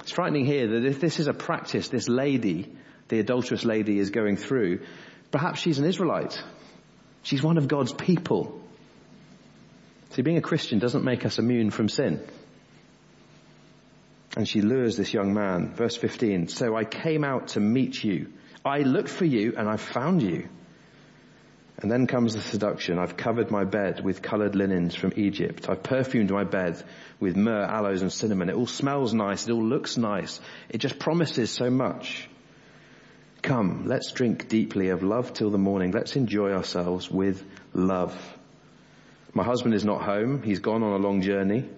It's 0.00 0.10
frightening 0.10 0.46
here 0.46 0.66
that 0.66 0.84
if 0.84 1.00
this 1.00 1.20
is 1.20 1.28
a 1.28 1.34
practice 1.34 1.88
this 1.88 2.08
lady, 2.08 2.74
the 3.08 3.20
adulterous 3.20 3.64
lady 3.64 3.98
is 3.98 4.10
going 4.10 4.36
through, 4.36 4.80
perhaps 5.30 5.60
she's 5.60 5.78
an 5.78 5.84
Israelite. 5.84 6.40
She's 7.22 7.42
one 7.42 7.58
of 7.58 7.68
God's 7.68 7.92
people. 7.92 8.60
See, 10.10 10.22
being 10.22 10.38
a 10.38 10.42
Christian 10.42 10.78
doesn't 10.78 11.04
make 11.04 11.26
us 11.26 11.38
immune 11.38 11.70
from 11.70 11.88
sin. 11.88 12.22
And 14.36 14.48
she 14.48 14.60
lures 14.60 14.96
this 14.96 15.12
young 15.12 15.34
man. 15.34 15.74
Verse 15.74 15.96
15, 15.96 16.48
so 16.48 16.76
I 16.76 16.84
came 16.84 17.24
out 17.24 17.48
to 17.48 17.60
meet 17.60 18.02
you. 18.02 18.32
I 18.64 18.80
looked 18.80 19.08
for 19.08 19.24
you 19.24 19.54
and 19.56 19.68
I 19.68 19.76
found 19.76 20.22
you. 20.22 20.48
And 21.80 21.90
then 21.90 22.08
comes 22.08 22.34
the 22.34 22.40
seduction. 22.40 22.98
I've 22.98 23.16
covered 23.16 23.50
my 23.52 23.64
bed 23.64 24.04
with 24.04 24.20
colored 24.20 24.56
linens 24.56 24.96
from 24.96 25.12
Egypt. 25.16 25.68
I've 25.68 25.82
perfumed 25.82 26.30
my 26.30 26.42
bed 26.42 26.82
with 27.20 27.36
myrrh, 27.36 27.64
aloes 27.64 28.02
and 28.02 28.12
cinnamon. 28.12 28.48
It 28.48 28.56
all 28.56 28.66
smells 28.66 29.14
nice. 29.14 29.46
It 29.46 29.52
all 29.52 29.64
looks 29.64 29.96
nice. 29.96 30.40
It 30.68 30.78
just 30.78 30.98
promises 30.98 31.50
so 31.50 31.70
much. 31.70 32.28
Come, 33.42 33.86
let's 33.86 34.12
drink 34.12 34.48
deeply 34.48 34.88
of 34.88 35.02
love 35.02 35.32
till 35.32 35.50
the 35.50 35.58
morning. 35.58 35.92
Let's 35.92 36.16
enjoy 36.16 36.52
ourselves 36.52 37.10
with 37.10 37.44
love. 37.72 38.14
My 39.32 39.44
husband 39.44 39.74
is 39.74 39.84
not 39.84 40.02
home. 40.02 40.42
He's 40.42 40.58
gone 40.58 40.82
on 40.82 40.92
a 40.92 41.04
long 41.04 41.22
journey. 41.22 41.68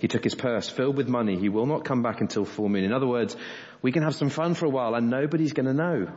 He 0.00 0.06
took 0.08 0.22
his 0.22 0.34
purse 0.34 0.68
filled 0.68 0.96
with 0.96 1.08
money. 1.08 1.36
He 1.36 1.48
will 1.48 1.66
not 1.66 1.84
come 1.84 2.02
back 2.02 2.20
until 2.20 2.44
full 2.44 2.68
moon. 2.68 2.84
In 2.84 2.92
other 2.92 3.06
words, 3.06 3.36
we 3.82 3.90
can 3.90 4.04
have 4.04 4.14
some 4.14 4.30
fun 4.30 4.54
for 4.54 4.66
a 4.66 4.70
while 4.70 4.94
and 4.94 5.10
nobody's 5.10 5.52
going 5.52 5.66
to 5.66 5.74
know. 5.74 6.08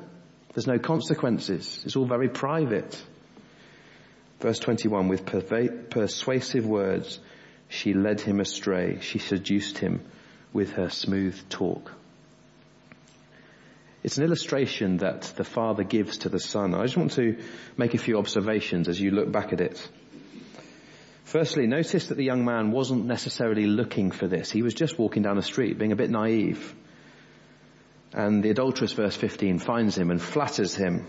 There's 0.53 0.67
no 0.67 0.77
consequences. 0.77 1.81
It's 1.85 1.95
all 1.95 2.05
very 2.05 2.29
private. 2.29 3.01
Verse 4.39 4.59
21, 4.59 5.07
with 5.07 5.25
persuasive 5.89 6.65
words, 6.65 7.19
She 7.69 7.93
led 7.93 8.21
him 8.21 8.39
astray. 8.39 8.99
She 9.01 9.19
seduced 9.19 9.77
him 9.77 10.01
with 10.51 10.73
her 10.73 10.89
smooth 10.89 11.49
talk. 11.49 11.91
It's 14.03 14.17
an 14.17 14.23
illustration 14.23 14.97
that 14.97 15.21
the 15.35 15.43
father 15.43 15.83
gives 15.83 16.19
to 16.19 16.29
the 16.29 16.39
son. 16.39 16.73
I 16.73 16.83
just 16.83 16.97
want 16.97 17.11
to 17.13 17.37
make 17.77 17.93
a 17.93 17.99
few 17.99 18.17
observations 18.17 18.87
as 18.87 18.99
you 18.99 19.11
look 19.11 19.31
back 19.31 19.53
at 19.53 19.61
it. 19.61 19.89
Firstly, 21.23 21.67
notice 21.67 22.07
that 22.07 22.15
the 22.15 22.23
young 22.23 22.43
man 22.43 22.71
wasn't 22.71 23.05
necessarily 23.05 23.65
looking 23.65 24.11
for 24.11 24.27
this. 24.27 24.51
He 24.51 24.63
was 24.63 24.73
just 24.73 24.97
walking 24.97 25.21
down 25.21 25.35
the 25.35 25.43
street, 25.43 25.77
being 25.77 25.91
a 25.91 25.95
bit 25.95 26.09
naive. 26.09 26.75
And 28.11 28.43
the 28.43 28.49
adulteress, 28.49 28.91
verse 28.91 29.15
15, 29.15 29.59
finds 29.59 29.97
him 29.97 30.09
and 30.09 30.21
flatters 30.21 30.75
him. 30.75 31.05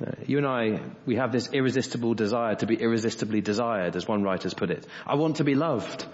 Uh, 0.00 0.12
you 0.26 0.36
and 0.36 0.46
I, 0.46 0.82
we 1.06 1.16
have 1.16 1.32
this 1.32 1.48
irresistible 1.52 2.14
desire 2.14 2.54
to 2.56 2.66
be 2.66 2.76
irresistibly 2.76 3.40
desired, 3.40 3.96
as 3.96 4.06
one 4.06 4.22
writer's 4.22 4.54
put 4.54 4.70
it. 4.70 4.86
I 5.06 5.14
want 5.14 5.36
to 5.36 5.44
be 5.44 5.54
loved. 5.54 6.06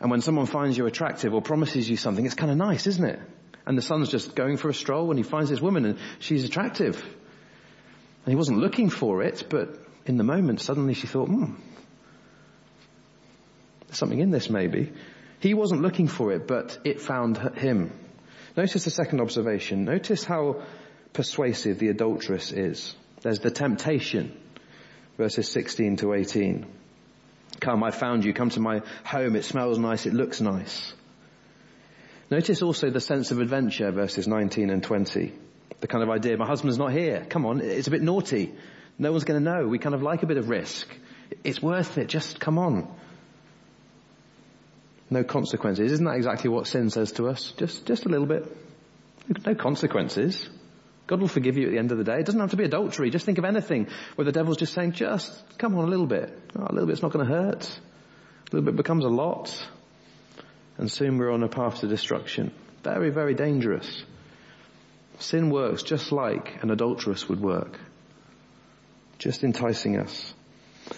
And 0.00 0.10
when 0.10 0.20
someone 0.20 0.46
finds 0.46 0.78
you 0.78 0.86
attractive 0.86 1.34
or 1.34 1.42
promises 1.42 1.90
you 1.90 1.96
something, 1.96 2.24
it's 2.24 2.36
kind 2.36 2.52
of 2.52 2.56
nice, 2.56 2.86
isn't 2.86 3.04
it? 3.04 3.20
And 3.70 3.78
the 3.78 3.82
son's 3.82 4.10
just 4.10 4.34
going 4.34 4.56
for 4.56 4.68
a 4.68 4.74
stroll 4.74 5.10
and 5.10 5.16
he 5.16 5.22
finds 5.22 5.48
this 5.48 5.60
woman 5.60 5.84
and 5.84 5.98
she's 6.18 6.42
attractive. 6.42 7.00
And 7.00 8.32
he 8.32 8.34
wasn't 8.34 8.58
looking 8.58 8.90
for 8.90 9.22
it, 9.22 9.46
but 9.48 9.78
in 10.06 10.16
the 10.16 10.24
moment 10.24 10.60
suddenly 10.60 10.92
she 10.92 11.06
thought, 11.06 11.28
hmm, 11.28 11.54
there's 13.86 13.96
something 13.96 14.18
in 14.18 14.32
this 14.32 14.50
maybe. 14.50 14.92
He 15.38 15.54
wasn't 15.54 15.82
looking 15.82 16.08
for 16.08 16.32
it, 16.32 16.48
but 16.48 16.80
it 16.82 17.00
found 17.00 17.38
him. 17.58 17.92
Notice 18.56 18.82
the 18.82 18.90
second 18.90 19.20
observation. 19.20 19.84
Notice 19.84 20.24
how 20.24 20.62
persuasive 21.12 21.78
the 21.78 21.90
adulteress 21.90 22.50
is. 22.50 22.96
There's 23.20 23.38
the 23.38 23.52
temptation, 23.52 24.36
verses 25.16 25.48
16 25.48 25.98
to 25.98 26.14
18. 26.14 26.66
Come, 27.60 27.84
I 27.84 27.92
found 27.92 28.24
you. 28.24 28.34
Come 28.34 28.50
to 28.50 28.60
my 28.60 28.82
home. 29.04 29.36
It 29.36 29.44
smells 29.44 29.78
nice. 29.78 30.06
It 30.06 30.12
looks 30.12 30.40
nice. 30.40 30.92
Notice 32.30 32.62
also 32.62 32.90
the 32.90 33.00
sense 33.00 33.32
of 33.32 33.40
adventure, 33.40 33.90
verses 33.90 34.28
19 34.28 34.70
and 34.70 34.82
20. 34.82 35.32
The 35.80 35.86
kind 35.86 36.04
of 36.04 36.10
idea, 36.10 36.36
my 36.36 36.46
husband's 36.46 36.78
not 36.78 36.92
here. 36.92 37.26
Come 37.28 37.44
on, 37.44 37.60
it's 37.60 37.88
a 37.88 37.90
bit 37.90 38.02
naughty. 38.02 38.54
No 38.98 39.10
one's 39.10 39.24
going 39.24 39.42
to 39.42 39.50
know. 39.50 39.66
We 39.66 39.78
kind 39.78 39.94
of 39.94 40.02
like 40.02 40.22
a 40.22 40.26
bit 40.26 40.36
of 40.36 40.48
risk. 40.48 40.86
It's 41.42 41.60
worth 41.60 41.98
it. 41.98 42.08
Just 42.08 42.38
come 42.38 42.58
on. 42.58 42.94
No 45.08 45.24
consequences. 45.24 45.90
Isn't 45.90 46.04
that 46.04 46.16
exactly 46.16 46.50
what 46.50 46.68
sin 46.68 46.90
says 46.90 47.12
to 47.12 47.28
us? 47.28 47.52
Just, 47.56 47.86
just 47.86 48.06
a 48.06 48.08
little 48.08 48.26
bit. 48.26 48.44
No 49.44 49.54
consequences. 49.54 50.48
God 51.08 51.20
will 51.20 51.28
forgive 51.28 51.56
you 51.56 51.66
at 51.66 51.72
the 51.72 51.78
end 51.78 51.90
of 51.90 51.98
the 51.98 52.04
day. 52.04 52.20
It 52.20 52.26
doesn't 52.26 52.40
have 52.40 52.50
to 52.50 52.56
be 52.56 52.64
adultery. 52.64 53.10
Just 53.10 53.26
think 53.26 53.38
of 53.38 53.44
anything 53.44 53.88
where 54.14 54.24
the 54.24 54.32
devil's 54.32 54.58
just 54.58 54.72
saying, 54.72 54.92
just 54.92 55.32
come 55.58 55.76
on 55.76 55.84
a 55.84 55.88
little 55.88 56.06
bit. 56.06 56.38
Oh, 56.56 56.66
a 56.68 56.72
little 56.72 56.86
bit's 56.86 57.02
not 57.02 57.10
going 57.10 57.26
to 57.26 57.32
hurt. 57.32 57.64
A 57.64 58.54
little 58.54 58.66
bit 58.66 58.76
becomes 58.76 59.04
a 59.04 59.08
lot. 59.08 59.52
And 60.80 60.90
soon 60.90 61.18
we're 61.18 61.30
on 61.30 61.42
a 61.42 61.48
path 61.48 61.80
to 61.80 61.88
destruction. 61.88 62.52
Very, 62.82 63.10
very 63.10 63.34
dangerous. 63.34 64.02
Sin 65.18 65.50
works 65.50 65.82
just 65.82 66.10
like 66.10 66.62
an 66.62 66.70
adulteress 66.70 67.28
would 67.28 67.38
work. 67.38 67.78
Just 69.18 69.44
enticing 69.44 69.98
us. 69.98 70.32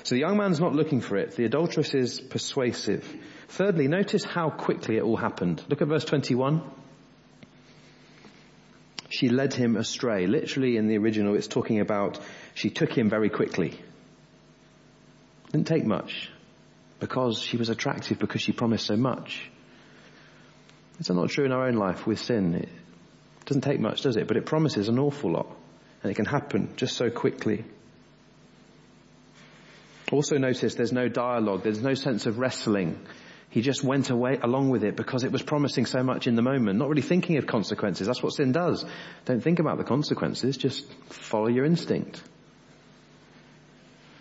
So 0.05 0.15
the 0.15 0.21
young 0.21 0.37
man's 0.37 0.61
not 0.61 0.73
looking 0.73 1.01
for 1.01 1.17
it. 1.17 1.35
The 1.35 1.47
adulteress 1.47 1.95
is 1.95 2.21
persuasive. 2.21 3.05
Thirdly, 3.49 3.89
notice 3.89 4.25
how 4.25 4.51
quickly 4.51 4.99
it 4.99 5.03
all 5.03 5.17
happened. 5.17 5.61
Look 5.69 5.83
at 5.83 5.89
verse 5.89 6.05
21 6.05 6.63
she 9.11 9.29
led 9.29 9.53
him 9.53 9.77
astray. 9.77 10.27
Literally 10.27 10.79
in 10.79 10.89
the 10.89 10.97
original, 10.97 11.35
it's 11.35 11.47
talking 11.47 11.81
about 11.81 12.19
she 12.55 12.71
took 12.71 12.97
him 12.97 13.11
very 13.11 13.29
quickly. 13.29 13.79
Didn't 15.51 15.67
take 15.67 15.85
much 15.85 16.31
because 16.99 17.43
she 17.43 17.59
was 17.59 17.69
attractive 17.69 18.19
because 18.19 18.41
she 18.41 18.53
promised 18.53 18.87
so 18.87 18.97
much. 18.97 19.51
Is 21.01 21.07
that 21.07 21.15
not 21.15 21.31
true 21.31 21.45
in 21.45 21.53
our 21.53 21.67
own 21.67 21.75
life 21.75 22.07
with 22.07 22.21
sin? 22.21 22.55
It 22.55 22.69
doesn't 23.47 23.63
take 23.63 23.81
much, 23.81 24.03
does 24.03 24.17
it? 24.17 24.29
But 24.29 24.37
it 24.37 24.47
promises 24.47 24.89
an 24.89 24.99
awful 24.99 25.33
lot 25.33 25.47
and 26.03 26.11
it 26.11 26.15
can 26.15 26.27
happen 26.27 26.73
just 26.77 26.97
so 26.97 27.11
quickly. 27.11 27.65
Also 30.11 30.37
notice 30.37 30.75
there's 30.75 30.93
no 30.93 31.09
dialogue, 31.09 31.63
there's 31.63 31.81
no 31.81 31.95
sense 31.95 32.27
of 32.27 32.39
wrestling 32.39 32.99
he 33.53 33.61
just 33.61 33.85
went 33.85 34.09
away 34.09 34.39
along 34.43 34.71
with 34.71 34.83
it 34.83 34.97
because 34.97 35.25
it 35.25 35.31
was 35.31 35.43
promising 35.43 35.85
so 35.85 36.03
much 36.03 36.27
in 36.27 36.37
the 36.37 36.43
moment, 36.43 36.79
not 36.79 36.89
really 36.89 37.03
thinking 37.03 37.37
of 37.37 37.47
consequences. 37.47 38.07
That's 38.07 38.23
what 38.23 38.33
sin 38.33 38.51
does. 38.51 38.83
Don't 39.27 39.43
think 39.43 39.59
about 39.59 39.77
the 39.77 39.85
consequences, 39.85 40.57
just 40.57 40.91
follow 41.11 41.49
your 41.49 41.67
instinct. 41.67 42.23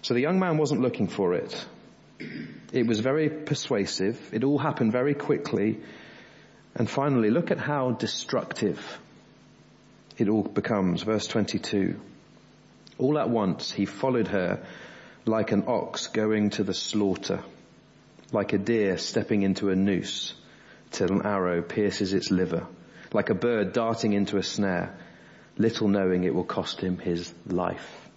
So 0.02 0.16
the 0.16 0.20
young 0.20 0.38
man 0.38 0.58
wasn't 0.58 0.82
looking 0.82 1.08
for 1.08 1.34
it. 1.34 1.66
It 2.74 2.86
was 2.86 3.00
very 3.00 3.30
persuasive. 3.30 4.20
It 4.34 4.44
all 4.44 4.58
happened 4.58 4.92
very 4.92 5.14
quickly. 5.14 5.80
And 6.76 6.90
finally, 6.90 7.30
look 7.30 7.52
at 7.52 7.60
how 7.60 7.92
destructive 7.92 8.80
it 10.18 10.30
all 10.30 10.44
becomes. 10.44 11.04
Verse 11.04 11.28
22. 11.28 12.00
All 12.98 13.18
at 13.18 13.30
once 13.30 13.72
he 13.72 13.86
followed 13.86 14.28
her 14.30 14.66
like 15.26 15.52
an 15.52 15.66
ox 15.68 16.08
going 16.08 16.52
to 16.52 16.64
the 16.64 16.74
slaughter 16.74 17.44
like 18.32 18.54
a 18.54 18.58
deer 18.58 18.98
stepping 18.98 19.44
into 19.44 19.70
a 19.70 19.76
noose 19.76 20.34
till 20.92 21.12
an 21.12 21.26
arrow 21.26 21.62
pierces 21.62 22.14
its 22.14 22.32
liver, 22.32 22.66
like 23.14 23.30
a 23.30 23.36
bird 23.36 23.74
darting 23.74 24.14
into 24.14 24.38
a 24.38 24.44
snare, 24.44 24.96
little 25.58 25.88
knowing 25.88 26.24
it 26.24 26.34
will 26.34 26.46
cost 26.46 26.80
him 26.80 26.98
his 26.98 27.34
life. 27.46 28.10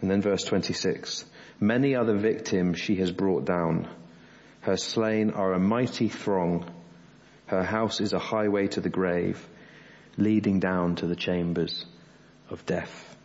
And 0.00 0.10
then 0.10 0.20
verse 0.20 0.44
26, 0.44 1.24
many 1.60 1.94
other 1.94 2.16
victims 2.16 2.78
she 2.78 2.96
has 2.96 3.10
brought 3.10 3.46
down. 3.46 3.88
Her 4.60 4.76
slain 4.76 5.30
are 5.30 5.52
a 5.52 5.58
mighty 5.58 6.08
throng. 6.08 6.70
Her 7.46 7.62
house 7.62 8.00
is 8.00 8.12
a 8.12 8.18
highway 8.18 8.68
to 8.68 8.80
the 8.80 8.88
grave, 8.88 9.46
leading 10.16 10.60
down 10.60 10.96
to 10.96 11.06
the 11.06 11.16
chambers 11.16 11.84
of 12.50 12.64
death. 12.66 13.16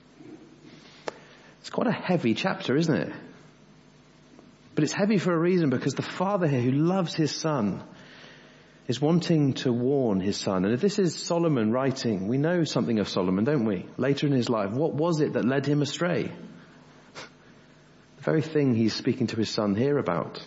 It's 1.61 1.69
quite 1.69 1.87
a 1.87 1.91
heavy 1.91 2.33
chapter, 2.33 2.75
isn't 2.75 2.95
it? 2.95 3.13
But 4.75 4.83
it's 4.83 4.93
heavy 4.93 5.17
for 5.17 5.33
a 5.33 5.37
reason 5.37 5.69
because 5.69 5.93
the 5.93 6.01
father 6.01 6.47
here 6.47 6.61
who 6.61 6.71
loves 6.71 7.13
his 7.13 7.35
son 7.35 7.83
is 8.87 8.99
wanting 8.99 9.53
to 9.53 9.71
warn 9.71 10.19
his 10.19 10.37
son. 10.37 10.65
And 10.65 10.73
if 10.73 10.81
this 10.81 10.99
is 10.99 11.15
Solomon 11.15 11.71
writing, 11.71 12.27
we 12.27 12.37
know 12.37 12.63
something 12.63 12.99
of 12.99 13.07
Solomon, 13.07 13.43
don't 13.43 13.65
we? 13.65 13.85
Later 13.97 14.25
in 14.27 14.33
his 14.33 14.49
life, 14.49 14.71
what 14.71 14.95
was 14.95 15.21
it 15.21 15.33
that 15.33 15.45
led 15.45 15.65
him 15.65 15.81
astray? 15.81 16.23
the 18.17 18.23
very 18.23 18.41
thing 18.41 18.73
he's 18.73 18.95
speaking 18.95 19.27
to 19.27 19.35
his 19.35 19.49
son 19.49 19.75
here 19.75 19.97
about. 19.97 20.41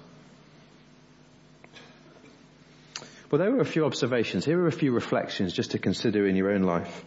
Well, 3.33 3.39
there 3.39 3.51
were 3.51 3.63
a 3.63 3.65
few 3.65 3.87
observations. 3.87 4.45
Here 4.45 4.61
are 4.61 4.67
a 4.67 4.71
few 4.73 4.93
reflections 4.93 5.55
just 5.55 5.71
to 5.71 5.79
consider 5.79 6.27
in 6.27 6.37
your 6.37 6.53
own 6.53 6.65
life. 6.65 7.03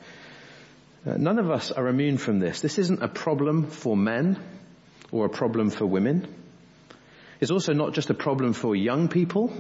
Uh, 1.06 1.18
none 1.18 1.38
of 1.38 1.52
us 1.52 1.72
are 1.72 1.88
immune 1.88 2.18
from 2.18 2.40
this. 2.40 2.62
This 2.62 2.80
isn't 2.80 3.04
a 3.04 3.08
problem 3.08 3.68
for 3.68 3.96
men 3.96 4.40
or 5.12 5.28
a 5.28 5.30
problem 5.30 5.70
for 5.70 5.86
women. 5.86 6.28
It's 7.40 7.52
also 7.52 7.74
not 7.74 7.94
just 7.94 8.10
a 8.10 8.16
problem 8.16 8.54
for 8.54 8.76
young 8.76 9.08
people. 9.08 9.54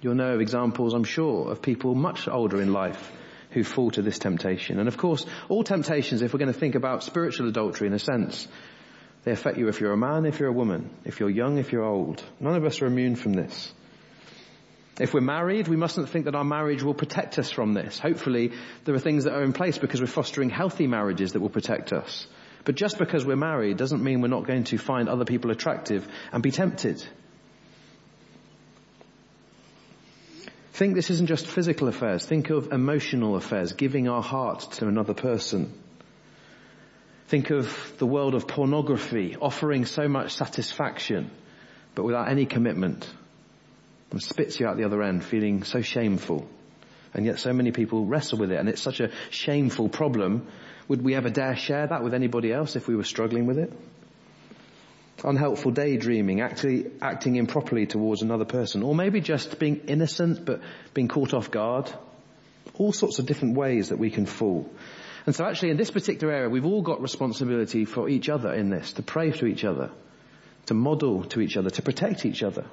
You'll 0.00 0.14
know 0.14 0.32
of 0.32 0.40
examples, 0.40 0.94
I'm 0.94 1.04
sure, 1.04 1.50
of 1.50 1.60
people 1.60 1.94
much 1.94 2.28
older 2.28 2.62
in 2.62 2.72
life 2.72 3.12
who 3.50 3.62
fall 3.62 3.90
to 3.90 4.00
this 4.00 4.18
temptation. 4.18 4.78
And 4.78 4.88
of 4.88 4.96
course, 4.96 5.26
all 5.50 5.64
temptations, 5.64 6.22
if 6.22 6.32
we're 6.32 6.38
going 6.38 6.50
to 6.50 6.58
think 6.58 6.76
about 6.76 7.04
spiritual 7.04 7.46
adultery 7.46 7.88
in 7.88 7.92
a 7.92 7.98
sense, 7.98 8.48
they 9.24 9.32
affect 9.32 9.58
you 9.58 9.68
if 9.68 9.82
you're 9.82 9.92
a 9.92 9.98
man, 9.98 10.24
if 10.24 10.40
you're 10.40 10.48
a 10.48 10.52
woman, 10.52 10.88
if 11.04 11.20
you're 11.20 11.28
young, 11.28 11.58
if 11.58 11.72
you're 11.72 11.84
old. 11.84 12.24
None 12.40 12.54
of 12.54 12.64
us 12.64 12.80
are 12.80 12.86
immune 12.86 13.16
from 13.16 13.34
this. 13.34 13.70
If 15.00 15.12
we're 15.12 15.20
married, 15.20 15.66
we 15.66 15.76
mustn't 15.76 16.08
think 16.08 16.26
that 16.26 16.36
our 16.36 16.44
marriage 16.44 16.82
will 16.82 16.94
protect 16.94 17.38
us 17.38 17.50
from 17.50 17.74
this. 17.74 17.98
Hopefully, 17.98 18.52
there 18.84 18.94
are 18.94 19.00
things 19.00 19.24
that 19.24 19.34
are 19.34 19.42
in 19.42 19.52
place 19.52 19.76
because 19.76 20.00
we're 20.00 20.06
fostering 20.06 20.50
healthy 20.50 20.86
marriages 20.86 21.32
that 21.32 21.40
will 21.40 21.48
protect 21.48 21.92
us. 21.92 22.28
But 22.64 22.76
just 22.76 22.98
because 22.98 23.26
we're 23.26 23.36
married 23.36 23.76
doesn't 23.76 24.02
mean 24.02 24.20
we're 24.20 24.28
not 24.28 24.46
going 24.46 24.64
to 24.64 24.78
find 24.78 25.08
other 25.08 25.24
people 25.24 25.50
attractive 25.50 26.06
and 26.32 26.42
be 26.42 26.52
tempted. 26.52 27.04
Think 30.72 30.94
this 30.94 31.10
isn't 31.10 31.26
just 31.26 31.46
physical 31.46 31.88
affairs. 31.88 32.24
Think 32.24 32.50
of 32.50 32.72
emotional 32.72 33.36
affairs, 33.36 33.72
giving 33.72 34.08
our 34.08 34.22
heart 34.22 34.60
to 34.72 34.86
another 34.86 35.14
person. 35.14 35.72
Think 37.28 37.50
of 37.50 37.94
the 37.98 38.06
world 38.06 38.34
of 38.34 38.46
pornography, 38.46 39.36
offering 39.40 39.86
so 39.86 40.08
much 40.08 40.34
satisfaction, 40.34 41.30
but 41.94 42.04
without 42.04 42.28
any 42.28 42.46
commitment. 42.46 43.08
And 44.14 44.22
spits 44.22 44.60
you 44.60 44.68
out 44.68 44.76
the 44.76 44.84
other 44.84 45.02
end, 45.02 45.24
feeling 45.24 45.64
so 45.64 45.80
shameful. 45.82 46.46
And 47.14 47.26
yet 47.26 47.40
so 47.40 47.52
many 47.52 47.72
people 47.72 48.06
wrestle 48.06 48.38
with 48.38 48.52
it, 48.52 48.60
and 48.60 48.68
it's 48.68 48.80
such 48.80 49.00
a 49.00 49.10
shameful 49.30 49.88
problem 49.88 50.46
would 50.86 51.02
we 51.02 51.16
ever 51.16 51.30
dare 51.30 51.56
share 51.56 51.88
that 51.88 52.04
with 52.04 52.14
anybody 52.14 52.52
else 52.52 52.76
if 52.76 52.86
we 52.86 52.94
were 52.94 53.02
struggling 53.02 53.46
with 53.46 53.58
it? 53.58 53.72
Unhelpful 55.24 55.72
daydreaming, 55.72 56.42
actually 56.42 56.92
acting 57.02 57.34
improperly 57.34 57.86
towards 57.86 58.22
another 58.22 58.44
person, 58.44 58.84
or 58.84 58.94
maybe 58.94 59.20
just 59.20 59.58
being 59.58 59.80
innocent 59.88 60.44
but 60.44 60.60
being 60.92 61.08
caught 61.08 61.34
off 61.34 61.50
guard. 61.50 61.92
All 62.74 62.92
sorts 62.92 63.18
of 63.18 63.26
different 63.26 63.56
ways 63.56 63.88
that 63.88 63.98
we 63.98 64.10
can 64.10 64.26
fall. 64.26 64.70
And 65.26 65.34
so 65.34 65.44
actually 65.44 65.70
in 65.70 65.76
this 65.76 65.90
particular 65.90 66.32
area, 66.32 66.48
we've 66.48 66.66
all 66.66 66.82
got 66.82 67.02
responsibility 67.02 67.84
for 67.84 68.08
each 68.08 68.28
other 68.28 68.52
in 68.54 68.70
this, 68.70 68.92
to 68.92 69.02
pray 69.02 69.32
to 69.32 69.46
each 69.46 69.64
other, 69.64 69.90
to 70.66 70.74
model 70.74 71.24
to 71.24 71.40
each 71.40 71.56
other, 71.56 71.70
to 71.70 71.82
protect 71.82 72.24
each 72.24 72.44
other. 72.44 72.64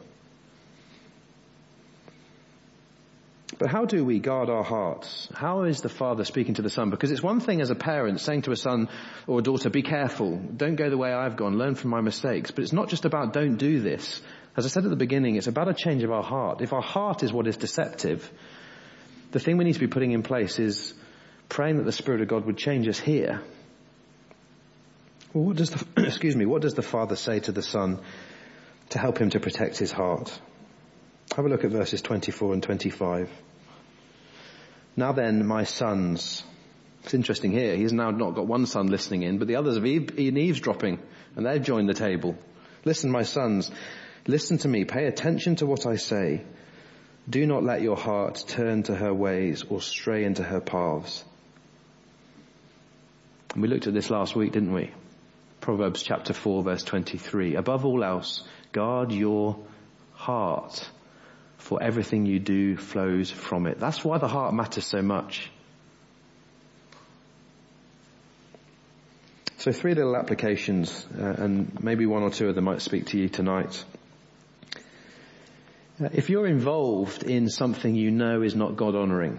But 3.62 3.70
how 3.70 3.86
do 3.86 4.04
we 4.04 4.18
guard 4.18 4.50
our 4.50 4.64
hearts? 4.64 5.30
How 5.36 5.66
is 5.66 5.82
the 5.82 5.88
father 5.88 6.26
speaking 6.26 6.56
to 6.56 6.64
the 6.64 6.70
son? 6.72 6.90
Because 6.90 7.12
it's 7.12 7.22
one 7.22 7.40
thing 7.40 7.62
as 7.62 7.70
a 7.70 7.76
parent 7.76 8.20
saying 8.20 8.42
to 8.44 8.52
a 8.52 8.56
son 8.56 8.90
or 9.28 9.38
a 9.38 9.44
daughter, 9.44 9.70
be 9.70 9.84
careful, 9.84 10.36
don't 10.36 10.78
go 10.78 10.90
the 10.90 10.98
way 10.98 11.14
I've 11.14 11.36
gone, 11.36 11.60
learn 11.60 11.76
from 11.76 11.92
my 11.92 12.02
mistakes. 12.02 12.50
But 12.50 12.64
it's 12.64 12.74
not 12.74 12.90
just 12.90 13.06
about 13.06 13.34
don't 13.34 13.58
do 13.58 13.80
this. 13.80 14.20
As 14.58 14.66
I 14.66 14.70
said 14.70 14.86
at 14.86 14.90
the 14.90 14.96
beginning, 14.96 15.36
it's 15.36 15.46
about 15.46 15.68
a 15.68 15.76
change 15.76 16.02
of 16.02 16.12
our 16.12 16.24
heart. 16.24 16.62
If 16.62 16.74
our 16.74 16.82
heart 16.82 17.22
is 17.22 17.32
what 17.32 17.46
is 17.46 17.56
deceptive, 17.56 18.28
the 19.30 19.40
thing 19.40 19.58
we 19.58 19.64
need 19.64 19.74
to 19.74 19.80
be 19.80 19.86
putting 19.86 20.14
in 20.14 20.24
place 20.24 20.58
is 20.58 20.96
praying 21.48 21.78
that 21.78 21.86
the 21.86 21.92
Spirit 21.92 22.22
of 22.22 22.30
God 22.30 22.48
would 22.48 22.58
change 22.58 22.88
us 22.88 22.98
here. 23.00 23.44
Well, 25.36 25.44
what 25.44 25.58
does 25.58 25.70
the, 25.70 25.86
excuse 26.08 26.36
me, 26.36 26.48
what 26.48 26.64
does 26.64 26.74
the 26.74 26.82
Father 26.82 27.16
say 27.16 27.42
to 27.42 27.52
the 27.52 27.62
Son 27.62 28.00
to 28.90 28.98
help 28.98 29.20
him 29.20 29.30
to 29.30 29.40
protect 29.40 29.78
his 29.78 29.92
heart? 29.92 30.36
Have 31.36 31.46
a 31.46 31.48
look 31.48 31.64
at 31.64 31.70
verses 31.70 32.02
24 32.02 32.54
and 32.54 32.64
25. 32.64 33.30
Now 34.96 35.14
then, 35.14 35.46
my 35.46 35.64
sons. 35.64 36.44
It's 37.04 37.14
interesting 37.14 37.52
here. 37.52 37.76
He's 37.76 37.94
now 37.94 38.12
not 38.12 38.36
got 38.36 38.46
one 38.46 38.66
son 38.66 38.88
listening 38.88 39.24
in, 39.24 39.38
but 39.38 39.48
the 39.48 39.56
others 39.56 39.76
have 39.76 39.84
been 39.84 40.38
eavesdropping 40.38 41.00
and 41.36 41.46
they've 41.46 41.64
joined 41.64 41.90
the 41.90 41.94
table. 41.94 42.38
Listen, 42.86 43.12
my 43.12 43.24
sons, 43.24 43.72
listen 44.28 44.58
to 44.60 44.68
me. 44.68 44.86
Pay 44.86 45.06
attention 45.06 45.56
to 45.58 45.66
what 45.66 45.86
I 45.86 45.96
say. 45.96 46.44
Do 47.30 47.46
not 47.46 47.64
let 47.64 47.82
your 47.82 47.96
heart 47.96 48.44
turn 48.48 48.84
to 48.84 48.96
her 48.96 49.14
ways 49.14 49.64
or 49.70 49.82
stray 49.82 50.26
into 50.26 50.44
her 50.44 50.60
paths. 50.60 51.24
And 53.54 53.62
we 53.62 53.68
looked 53.68 53.88
at 53.88 53.94
this 53.94 54.10
last 54.10 54.36
week, 54.36 54.52
didn't 54.52 54.74
we? 54.74 54.92
Proverbs 55.60 56.04
chapter 56.04 56.34
4 56.34 56.64
verse 56.64 56.84
23. 56.84 57.56
Above 57.56 57.86
all 57.86 58.04
else, 58.04 58.44
guard 58.72 59.12
your 59.12 59.60
heart 60.14 60.88
for 61.62 61.82
everything 61.82 62.26
you 62.26 62.40
do 62.40 62.76
flows 62.76 63.30
from 63.30 63.68
it. 63.68 63.80
That's 63.80 64.04
why 64.04 64.18
the 64.18 64.28
heart 64.28 64.54
matters 64.54 64.86
so 64.86 65.02
much. 65.02 65.50
So 69.58 69.72
three 69.72 69.94
little 69.94 70.18
applications, 70.18 71.06
uh, 71.16 71.36
and 71.38 71.84
maybe 71.84 72.08
one 72.08 72.24
or 72.24 72.32
two 72.32 72.50
of 72.50 72.56
them 72.56 72.64
might 72.64 72.82
speak 72.82 73.06
to 73.08 73.20
you 73.20 73.30
tonight. 73.30 73.86
Uh, 76.02 76.10
if 76.14 76.32
you're 76.32 76.48
involved 76.48 77.22
in 77.22 77.48
something 77.48 77.94
you 77.94 78.10
know 78.10 78.42
is 78.42 78.56
not 78.56 78.76
God 78.76 78.96
honoring, 78.96 79.38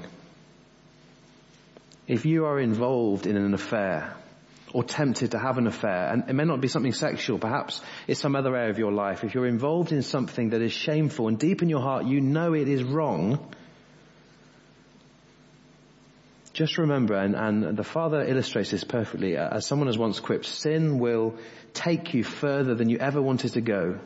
if 2.06 2.24
you 2.24 2.46
are 2.46 2.60
involved 2.60 3.26
in 3.26 3.36
an 3.36 3.52
affair, 3.52 4.14
or 4.72 4.82
tempted 4.82 5.32
to 5.32 5.38
have 5.38 5.58
an 5.58 5.66
affair, 5.66 6.08
and 6.12 6.28
it 6.28 6.32
may 6.32 6.44
not 6.44 6.60
be 6.60 6.68
something 6.68 6.92
sexual, 6.92 7.38
perhaps 7.38 7.80
it's 8.06 8.20
some 8.20 8.34
other 8.34 8.56
area 8.56 8.70
of 8.70 8.78
your 8.78 8.92
life. 8.92 9.22
If 9.22 9.34
you're 9.34 9.46
involved 9.46 9.92
in 9.92 10.02
something 10.02 10.50
that 10.50 10.62
is 10.62 10.72
shameful 10.72 11.28
and 11.28 11.38
deep 11.38 11.62
in 11.62 11.68
your 11.68 11.80
heart 11.80 12.06
you 12.06 12.20
know 12.20 12.54
it 12.54 12.68
is 12.68 12.82
wrong, 12.82 13.38
just 16.52 16.78
remember, 16.78 17.14
and, 17.14 17.34
and 17.34 17.76
the 17.76 17.84
Father 17.84 18.22
illustrates 18.22 18.70
this 18.70 18.84
perfectly, 18.84 19.36
uh, 19.36 19.56
as 19.56 19.66
someone 19.66 19.88
has 19.88 19.98
once 19.98 20.20
quipped, 20.20 20.46
sin 20.46 20.98
will 20.98 21.34
take 21.72 22.12
you 22.14 22.24
further 22.24 22.74
than 22.74 22.88
you 22.88 22.98
ever 22.98 23.20
wanted 23.20 23.54
to 23.54 23.60
go, 23.60 23.98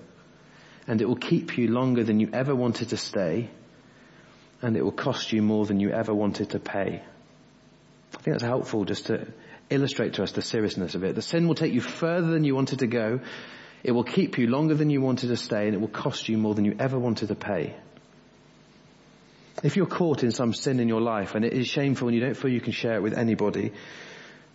and 0.87 1.00
it 1.00 1.09
will 1.09 1.16
keep 1.16 1.59
you 1.59 1.68
longer 1.68 2.05
than 2.05 2.20
you 2.20 2.31
ever 2.33 2.55
wanted 2.55 2.90
to 2.90 2.96
stay, 2.96 3.50
and 4.62 4.76
it 4.76 4.83
will 4.83 4.92
cost 4.92 5.33
you 5.33 5.42
more 5.42 5.66
than 5.66 5.81
you 5.81 5.90
ever 5.90 6.14
wanted 6.14 6.50
to 6.50 6.59
pay. 6.59 7.02
I 8.14 8.22
think 8.22 8.35
that's 8.35 8.44
helpful 8.44 8.85
just 8.85 9.07
to 9.07 9.26
illustrate 9.70 10.14
to 10.14 10.22
us 10.22 10.33
the 10.33 10.42
seriousness 10.42 10.94
of 10.94 11.05
it. 11.05 11.14
The 11.14 11.22
sin 11.22 11.48
will 11.48 11.55
take 11.55 11.72
you 11.72 11.81
further 11.81 12.29
than 12.29 12.44
you 12.44 12.55
wanted 12.55 12.81
to 12.81 12.87
go. 12.87 13.20
It 13.83 13.92
will 13.92 14.05
keep 14.05 14.38
you 14.38 14.46
longer 14.46 14.74
than 14.74 14.90
you 14.90 15.00
wanted 15.00 15.29
to 15.29 15.37
stay 15.37 15.66
and 15.66 15.74
it 15.74 15.81
will 15.81 15.88
cost 15.88 16.29
you 16.29 16.38
more 16.38 16.55
than 16.55 16.64
you 16.64 16.76
ever 16.79 16.98
wanted 16.98 17.29
to 17.29 17.35
pay. 17.35 17.74
If 19.62 19.76
you're 19.76 19.87
caught 19.87 20.22
in 20.22 20.33
some 20.33 20.52
sin 20.52 20.81
in 20.81 20.88
your 20.88 21.00
life 21.00 21.35
and 21.35 21.44
it 21.44 21.52
is 21.52 21.66
shameful 21.66 22.09
and 22.09 22.14
you 22.14 22.22
don't 22.22 22.37
feel 22.37 22.50
you 22.50 22.61
can 22.61 22.72
share 22.72 22.96
it 22.96 23.02
with 23.02 23.14
anybody, 23.16 23.72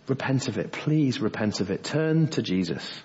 repent 0.06 0.48
of 0.48 0.58
it. 0.58 0.72
Please 0.72 1.20
repent 1.20 1.60
of 1.60 1.70
it. 1.70 1.82
Turn 1.82 2.28
to 2.28 2.42
Jesus. 2.42 3.02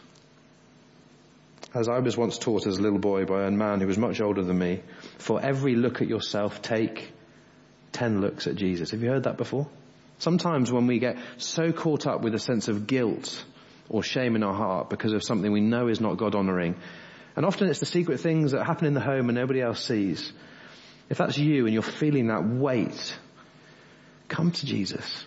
As 1.74 1.90
I 1.90 2.00
was 2.00 2.16
once 2.16 2.38
taught 2.38 2.66
as 2.66 2.78
a 2.78 2.82
little 2.82 3.00
boy 3.00 3.26
by 3.26 3.46
a 3.46 3.52
man 3.52 3.82
who 3.82 3.88
was 3.88 3.98
much 3.98 4.22
older 4.22 4.44
than 4.44 4.58
me, 4.58 4.82
for 5.18 5.42
every 5.42 5.76
look 5.76 6.02
at 6.02 6.08
yourself, 6.08 6.62
take 6.62 7.12
ten 7.92 8.22
looks 8.22 8.48
at 8.48 8.56
Jesus. 8.56 8.92
Have 8.92 9.04
you 9.04 9.10
heard 9.10 9.24
that 9.24 9.38
before? 9.38 9.68
Sometimes 10.20 10.72
when 10.72 10.88
we 10.88 11.00
get 11.00 11.18
so 11.38 11.72
caught 11.72 12.08
up 12.08 12.22
with 12.22 12.34
a 12.34 12.40
sense 12.40 12.68
of 12.68 12.88
guilt 12.88 13.44
or 13.90 14.04
shame 14.04 14.36
in 14.36 14.44
our 14.44 14.54
heart 14.54 14.90
because 14.90 15.14
of 15.14 15.24
something 15.24 15.52
we 15.52 15.62
know 15.62 15.88
is 15.88 16.02
not 16.02 16.18
God 16.18 16.36
honoring, 16.36 16.76
and 17.36 17.46
often 17.46 17.70
it's 17.70 17.80
the 17.80 17.86
secret 17.86 18.20
things 18.20 18.52
that 18.52 18.66
happen 18.66 18.88
in 18.88 18.94
the 18.94 19.00
home 19.00 19.30
and 19.30 19.38
nobody 19.38 19.62
else 19.62 19.84
sees. 19.84 20.34
If 21.10 21.20
that's 21.20 21.38
you 21.38 21.66
and 21.66 21.74
you're 21.74 21.84
feeling 21.84 22.28
that 22.28 22.46
weight, 22.48 23.18
come 24.28 24.52
to 24.52 24.66
Jesus 24.66 25.26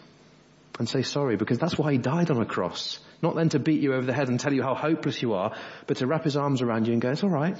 and 0.79 0.89
say 0.89 1.03
sorry 1.03 1.37
because 1.37 1.59
that's 1.59 1.79
why 1.79 1.93
he 1.93 1.99
died 1.99 2.31
on 2.31 2.41
a 2.41 2.45
cross. 2.45 2.99
Not 3.23 3.37
then 3.37 3.51
to 3.51 3.59
beat 3.59 3.81
you 3.81 3.95
over 3.95 4.07
the 4.07 4.13
head 4.13 4.29
and 4.29 4.41
tell 4.41 4.53
you 4.53 4.63
how 4.63 4.75
hopeless 4.75 5.23
you 5.23 5.35
are, 5.35 5.55
but 5.87 5.99
to 5.99 6.07
wrap 6.07 6.25
his 6.25 6.37
arms 6.37 6.63
around 6.63 6.87
you 6.87 6.93
and 6.93 7.01
go, 7.01 7.11
it's 7.11 7.23
alright. 7.23 7.57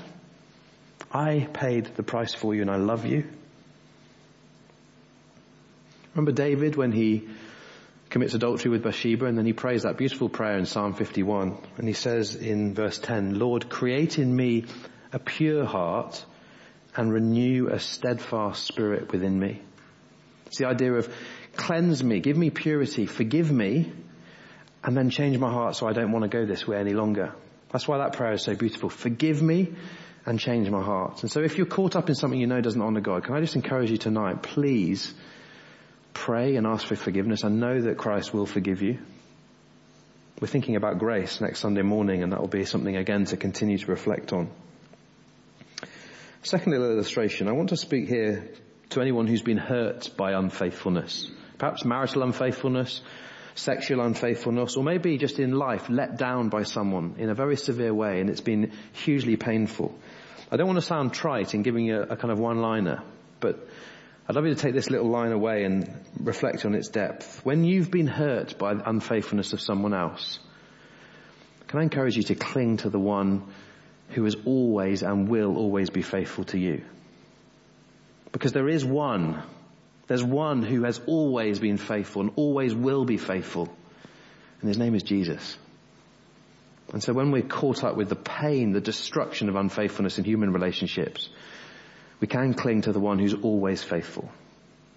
I 1.13 1.49
paid 1.53 1.87
the 1.97 2.03
price 2.03 2.35
for 2.35 2.55
you 2.55 2.63
and 2.63 2.71
I 2.71 2.77
love 2.77 3.07
you 3.07 3.25
Remember 6.15 6.33
David 6.33 6.77
when 6.77 6.93
he 6.93 7.29
commits 8.11 8.35
adultery 8.35 8.71
with 8.71 8.83
Bathsheba 8.83 9.27
and 9.27 9.39
then 9.39 9.47
he 9.47 9.53
prays 9.53 9.85
that 9.85 9.97
beautiful 9.97 10.29
prayer 10.29 10.59
in 10.59 10.67
Psalm 10.67 10.95
51 10.95 11.57
and 11.79 11.87
he 11.87 11.95
says 11.95 12.35
in 12.35 12.75
verse 12.75 12.99
10, 12.99 13.39
Lord, 13.39 13.69
create 13.69 14.19
in 14.19 14.35
me 14.35 14.65
a 15.13 15.21
pure 15.21 15.65
heart 15.65 16.25
and 16.97 17.13
renew 17.13 17.69
a 17.69 17.79
steadfast 17.79 18.65
spirit 18.65 19.13
within 19.13 19.39
me. 19.39 19.63
It's 20.47 20.59
the 20.59 20.67
idea 20.67 20.93
of 20.95 21.13
cleanse 21.55 22.03
me, 22.03 22.19
give 22.19 22.37
me 22.37 22.51
purity, 22.51 23.07
forgive 23.07 23.51
me, 23.53 23.93
and 24.83 24.97
then 24.97 25.11
change 25.11 25.39
my 25.39 25.51
heart 25.51 25.77
so 25.77 25.87
I 25.87 25.93
don't 25.93 26.11
want 26.11 26.25
to 26.25 26.29
go 26.29 26.45
this 26.45 26.67
way 26.67 26.79
any 26.79 26.95
longer. 26.95 27.33
That's 27.71 27.87
why 27.87 27.99
that 27.99 28.15
prayer 28.15 28.33
is 28.33 28.43
so 28.43 28.57
beautiful. 28.57 28.89
Forgive 28.89 29.41
me 29.41 29.73
and 30.27 30.41
change 30.41 30.69
my 30.69 30.83
heart. 30.83 31.23
And 31.23 31.31
so 31.31 31.41
if 31.41 31.57
you're 31.57 31.67
caught 31.67 31.95
up 31.95 32.09
in 32.09 32.17
something 32.17 32.41
you 32.41 32.49
know 32.49 32.61
doesn't 32.61 32.81
honor 32.83 33.01
God, 33.01 33.25
can 33.25 33.35
I 33.35 33.41
just 33.41 33.55
encourage 33.55 33.93
you 33.93 33.97
tonight, 33.97 34.43
please 34.43 35.15
pray 36.13 36.57
and 36.57 36.67
ask 36.67 36.87
for 36.87 36.97
forgiveness 36.97 37.43
and 37.43 37.61
know 37.61 37.81
that 37.83 37.99
Christ 37.99 38.35
will 38.35 38.47
forgive 38.47 38.83
you. 38.83 38.99
We're 40.41 40.49
thinking 40.49 40.77
about 40.77 40.99
grace 40.99 41.41
next 41.41 41.61
Sunday 41.61 41.83
morning 41.83 42.23
and 42.23 42.33
that 42.33 42.41
will 42.41 42.49
be 42.49 42.65
something 42.65 42.97
again 42.97 43.27
to 43.27 43.37
continue 43.37 43.77
to 43.77 43.87
reflect 43.87 44.33
on. 44.33 44.51
Second 46.43 46.73
little 46.73 46.91
illustration, 46.91 47.49
I 47.49 47.53
want 47.53 47.69
to 47.69 47.77
speak 47.77 48.09
here 48.09 48.49
to 48.91 49.01
anyone 49.03 49.27
who's 49.27 49.43
been 49.43 49.59
hurt 49.59 50.11
by 50.17 50.33
unfaithfulness. 50.33 51.31
Perhaps 51.59 51.85
marital 51.85 52.23
unfaithfulness, 52.23 53.03
sexual 53.55 54.01
unfaithfulness, 54.01 54.77
or 54.77 54.83
maybe 54.83 55.19
just 55.19 55.39
in 55.39 55.53
life 55.53 55.91
let 55.91 56.17
down 56.17 56.49
by 56.49 56.63
someone 56.63 57.17
in 57.19 57.29
a 57.29 57.35
very 57.35 57.57
severe 57.57 57.93
way 57.93 58.21
and 58.21 58.31
it's 58.31 58.41
been 58.41 58.73
hugely 58.93 59.37
painful. 59.37 59.95
I 60.51 60.57
don't 60.57 60.67
want 60.67 60.79
to 60.79 60.87
sound 60.87 61.13
trite 61.13 61.55
in 61.55 61.63
giving 61.63 61.85
you 61.85 61.99
a, 61.99 62.03
a 62.03 62.17
kind 62.17 62.33
of 62.33 62.39
one-liner, 62.39 63.03
but 63.41 63.69
I'd 64.31 64.37
love 64.37 64.47
you 64.47 64.55
to 64.55 64.63
take 64.63 64.75
this 64.75 64.91
little 64.91 65.11
line 65.11 65.33
away 65.33 65.65
and 65.65 65.93
reflect 66.21 66.65
on 66.65 66.77
its 66.77 66.87
depth. 66.87 67.41
When 67.43 67.65
you've 67.65 67.91
been 67.91 68.07
hurt 68.07 68.57
by 68.59 68.75
the 68.75 68.89
unfaithfulness 68.89 69.53
of 69.55 69.61
someone 69.61 69.93
else, 69.93 70.39
can 71.67 71.81
I 71.81 71.83
encourage 71.83 72.17
you 72.17 72.23
to 72.23 72.37
cling 72.37 72.77
to 72.77 72.91
the 72.91 72.99
one 73.01 73.43
who 74.11 74.25
is 74.27 74.37
always 74.45 75.03
and 75.03 75.29
will 75.29 75.57
always 75.57 75.91
be 75.91 76.03
faithful 76.03 76.45
to 76.45 76.59
you? 76.61 76.85
Because 78.31 78.53
there 78.53 78.69
is 78.69 78.85
one. 78.85 79.43
There's 80.07 80.23
one 80.23 80.63
who 80.63 80.85
has 80.85 81.01
always 81.09 81.59
been 81.59 81.77
faithful 81.77 82.23
and 82.23 82.31
always 82.37 82.73
will 82.73 83.05
be 83.05 83.17
faithful. 83.17 83.69
And 84.61 84.69
his 84.69 84.79
name 84.79 84.95
is 84.95 85.03
Jesus. 85.03 85.59
And 86.93 87.03
so 87.03 87.13
when 87.13 87.33
we're 87.33 87.43
caught 87.43 87.83
up 87.83 87.97
with 87.97 88.09
the 88.09 88.15
pain, 88.15 88.71
the 88.71 88.81
destruction 88.81 89.49
of 89.49 89.57
unfaithfulness 89.57 90.19
in 90.19 90.25
human 90.25 90.53
relationships, 90.53 91.29
we 92.21 92.27
can 92.27 92.55
cling 92.55 92.83
to 92.83 92.93
the 92.93 93.01
one 93.01 93.19
who's 93.19 93.35
always 93.35 93.83
faithful. 93.83 94.31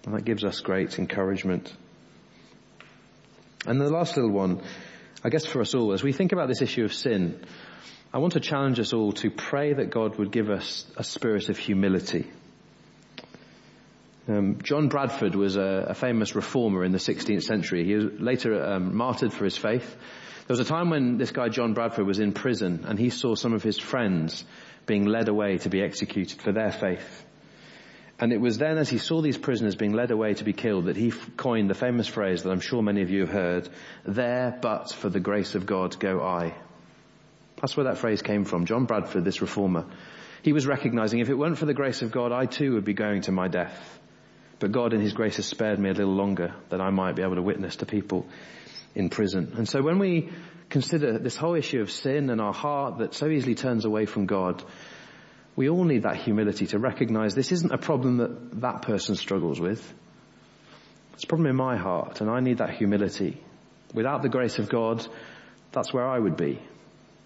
And 0.04 0.14
that 0.14 0.24
gives 0.24 0.44
us 0.44 0.60
great 0.60 0.98
encouragement. 0.98 1.72
And 3.66 3.80
the 3.80 3.88
last 3.88 4.16
little 4.16 4.30
one, 4.30 4.62
I 5.24 5.30
guess 5.30 5.46
for 5.46 5.62
us 5.62 5.74
all, 5.74 5.92
as 5.92 6.02
we 6.02 6.12
think 6.12 6.32
about 6.32 6.48
this 6.48 6.60
issue 6.60 6.84
of 6.84 6.92
sin, 6.92 7.42
I 8.12 8.18
want 8.18 8.34
to 8.34 8.40
challenge 8.40 8.78
us 8.78 8.92
all 8.92 9.12
to 9.12 9.30
pray 9.30 9.72
that 9.72 9.90
God 9.90 10.18
would 10.18 10.30
give 10.30 10.50
us 10.50 10.86
a 10.96 11.02
spirit 11.02 11.48
of 11.48 11.56
humility. 11.56 12.30
Um, 14.28 14.58
John 14.62 14.88
Bradford 14.88 15.34
was 15.34 15.56
a, 15.56 15.86
a, 15.88 15.94
famous 15.94 16.34
reformer 16.34 16.84
in 16.84 16.92
the 16.92 16.98
16th 16.98 17.42
century. 17.42 17.84
He 17.84 17.94
was 17.94 18.04
later 18.20 18.64
um, 18.64 18.96
martyred 18.96 19.32
for 19.32 19.44
his 19.44 19.56
faith. 19.56 19.96
There 20.46 20.56
was 20.56 20.60
a 20.60 20.64
time 20.64 20.90
when 20.90 21.18
this 21.18 21.30
guy 21.30 21.48
John 21.48 21.74
Bradford 21.74 22.06
was 22.06 22.20
in 22.20 22.32
prison 22.32 22.84
and 22.86 22.98
he 22.98 23.10
saw 23.10 23.34
some 23.34 23.52
of 23.52 23.62
his 23.62 23.78
friends 23.78 24.44
being 24.86 25.06
led 25.06 25.28
away 25.28 25.58
to 25.58 25.68
be 25.68 25.82
executed 25.82 26.40
for 26.40 26.52
their 26.52 26.72
faith. 26.72 27.24
And 28.18 28.32
it 28.32 28.40
was 28.40 28.58
then 28.58 28.78
as 28.78 28.88
he 28.88 28.98
saw 28.98 29.20
these 29.20 29.38
prisoners 29.38 29.74
being 29.74 29.92
led 29.92 30.10
away 30.10 30.34
to 30.34 30.44
be 30.44 30.52
killed 30.52 30.86
that 30.86 30.96
he 30.96 31.12
coined 31.36 31.68
the 31.68 31.74
famous 31.74 32.06
phrase 32.06 32.42
that 32.42 32.50
I'm 32.50 32.60
sure 32.60 32.82
many 32.82 33.02
of 33.02 33.10
you 33.10 33.20
have 33.20 33.30
heard, 33.30 33.68
there 34.04 34.56
but 34.60 34.92
for 34.92 35.08
the 35.08 35.20
grace 35.20 35.54
of 35.54 35.66
God 35.66 35.98
go 35.98 36.22
I. 36.22 36.54
That's 37.60 37.76
where 37.76 37.84
that 37.84 37.98
phrase 37.98 38.22
came 38.22 38.44
from. 38.44 38.66
John 38.66 38.84
Bradford, 38.84 39.24
this 39.24 39.40
reformer, 39.40 39.86
he 40.42 40.52
was 40.52 40.66
recognizing 40.66 41.20
if 41.20 41.30
it 41.30 41.38
weren't 41.38 41.58
for 41.58 41.66
the 41.66 41.74
grace 41.74 42.02
of 42.02 42.12
God, 42.12 42.30
I 42.30 42.46
too 42.46 42.74
would 42.74 42.84
be 42.84 42.92
going 42.92 43.22
to 43.22 43.32
my 43.32 43.48
death. 43.48 43.98
But 44.58 44.72
God 44.72 44.92
in 44.92 45.00
His 45.00 45.12
grace 45.12 45.36
has 45.36 45.46
spared 45.46 45.78
me 45.78 45.90
a 45.90 45.94
little 45.94 46.14
longer 46.14 46.54
that 46.68 46.80
I 46.80 46.90
might 46.90 47.16
be 47.16 47.22
able 47.22 47.36
to 47.36 47.42
witness 47.42 47.76
to 47.76 47.86
people 47.86 48.26
in 48.94 49.10
prison. 49.10 49.52
And 49.56 49.68
so 49.68 49.82
when 49.82 49.98
we 49.98 50.30
consider 50.70 51.18
this 51.18 51.36
whole 51.36 51.54
issue 51.54 51.80
of 51.80 51.90
sin 51.90 52.30
and 52.30 52.40
our 52.40 52.52
heart 52.52 52.98
that 52.98 53.14
so 53.14 53.28
easily 53.28 53.54
turns 53.54 53.84
away 53.84 54.06
from 54.06 54.26
God, 54.26 54.62
we 55.56 55.68
all 55.68 55.84
need 55.84 56.02
that 56.02 56.16
humility 56.16 56.66
to 56.68 56.78
recognize 56.78 57.34
this 57.34 57.52
isn't 57.52 57.72
a 57.72 57.78
problem 57.78 58.16
that 58.18 58.60
that 58.60 58.82
person 58.82 59.14
struggles 59.16 59.60
with. 59.60 59.80
It's 61.14 61.24
a 61.24 61.26
problem 61.28 61.48
in 61.48 61.56
my 61.56 61.76
heart 61.76 62.20
and 62.20 62.28
I 62.28 62.40
need 62.40 62.58
that 62.58 62.70
humility. 62.70 63.40
Without 63.92 64.22
the 64.22 64.28
grace 64.28 64.58
of 64.58 64.68
God, 64.68 65.06
that's 65.70 65.92
where 65.92 66.06
I 66.06 66.18
would 66.18 66.36
be. 66.36 66.60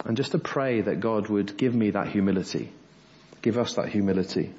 And 0.04 0.16
just 0.16 0.32
to 0.32 0.38
pray 0.38 0.82
that 0.82 1.00
God 1.00 1.28
would 1.28 1.56
give 1.56 1.74
me 1.74 1.90
that 1.90 2.08
humility. 2.08 2.70
Give 3.40 3.56
us 3.56 3.74
that 3.74 3.88
humility. 3.88 4.52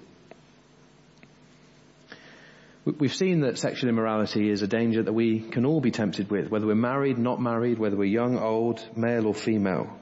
We've 2.98 3.14
seen 3.14 3.42
that 3.42 3.58
sexual 3.58 3.90
immorality 3.90 4.50
is 4.50 4.62
a 4.62 4.68
danger 4.68 5.04
that 5.04 5.14
we 5.14 5.42
can 5.42 5.66
all 5.66 5.82
be 5.82 5.92
tempted 5.92 6.32
with, 6.32 6.50
whether 6.50 6.66
we're 6.66 6.76
married, 6.76 7.18
not 7.18 7.42
married, 7.42 7.78
whether 7.78 7.96
we're 7.98 8.06
young, 8.06 8.38
old, 8.40 8.84
male 8.96 9.28
or 9.28 9.34
female. 9.34 10.00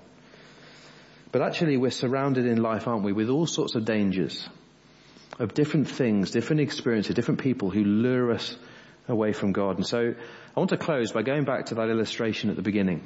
But 1.32 1.42
actually 1.42 1.78
we're 1.78 1.92
surrounded 1.92 2.46
in 2.46 2.62
life, 2.62 2.88
aren't 2.88 3.04
we, 3.04 3.14
with 3.14 3.30
all 3.30 3.48
sorts 3.48 3.76
of 3.76 3.84
dangers 3.86 4.48
of 5.40 5.54
different 5.54 5.90
things, 5.90 6.32
different 6.32 6.62
experiences, 6.62 7.16
different 7.16 7.42
people 7.42 7.70
who 7.70 7.84
lure 7.84 8.32
us 8.32 8.56
away 9.08 9.34
from 9.34 9.52
God. 9.52 9.78
And 9.78 9.86
so 9.86 10.14
I 10.56 10.60
want 10.60 10.70
to 10.70 10.78
close 10.78 11.12
by 11.12 11.24
going 11.24 11.44
back 11.46 11.68
to 11.68 11.76
that 11.76 11.90
illustration 11.90 12.50
at 12.50 12.56
the 12.56 12.62
beginning. 12.62 13.04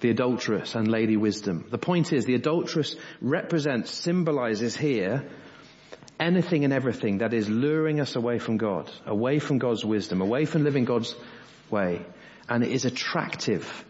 The 0.00 0.10
adulteress 0.10 0.74
and 0.74 0.88
Lady 0.88 1.16
Wisdom. 1.16 1.66
The 1.70 1.78
point 1.78 2.12
is 2.12 2.24
the 2.24 2.34
adulteress 2.34 2.96
represents, 3.20 3.90
symbolizes 3.90 4.76
here 4.76 5.28
anything 6.18 6.64
and 6.64 6.72
everything 6.72 7.18
that 7.18 7.32
is 7.32 7.48
luring 7.48 8.00
us 8.00 8.16
away 8.16 8.38
from 8.38 8.56
God, 8.56 8.90
away 9.04 9.38
from 9.38 9.58
God's 9.58 9.84
wisdom, 9.84 10.20
away 10.20 10.44
from 10.44 10.64
living 10.64 10.84
God's 10.84 11.14
way. 11.70 12.04
And 12.48 12.62
it 12.64 12.70
is 12.70 12.84
attractive 12.84 13.84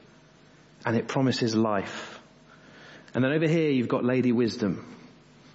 and 0.84 0.96
it 0.96 1.08
promises 1.08 1.54
life. 1.54 2.20
And 3.14 3.24
then 3.24 3.32
over 3.32 3.48
here 3.48 3.70
you've 3.70 3.88
got 3.88 4.04
Lady 4.04 4.32
Wisdom 4.32 4.96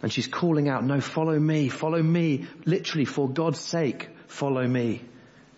and 0.02 0.12
she's 0.12 0.28
calling 0.28 0.70
out, 0.70 0.84
no, 0.84 1.00
follow 1.00 1.38
me, 1.38 1.70
follow 1.70 2.02
me, 2.02 2.48
literally 2.66 3.06
for 3.06 3.30
God's 3.30 3.60
sake, 3.60 4.10
follow 4.28 4.66
me 4.66 5.02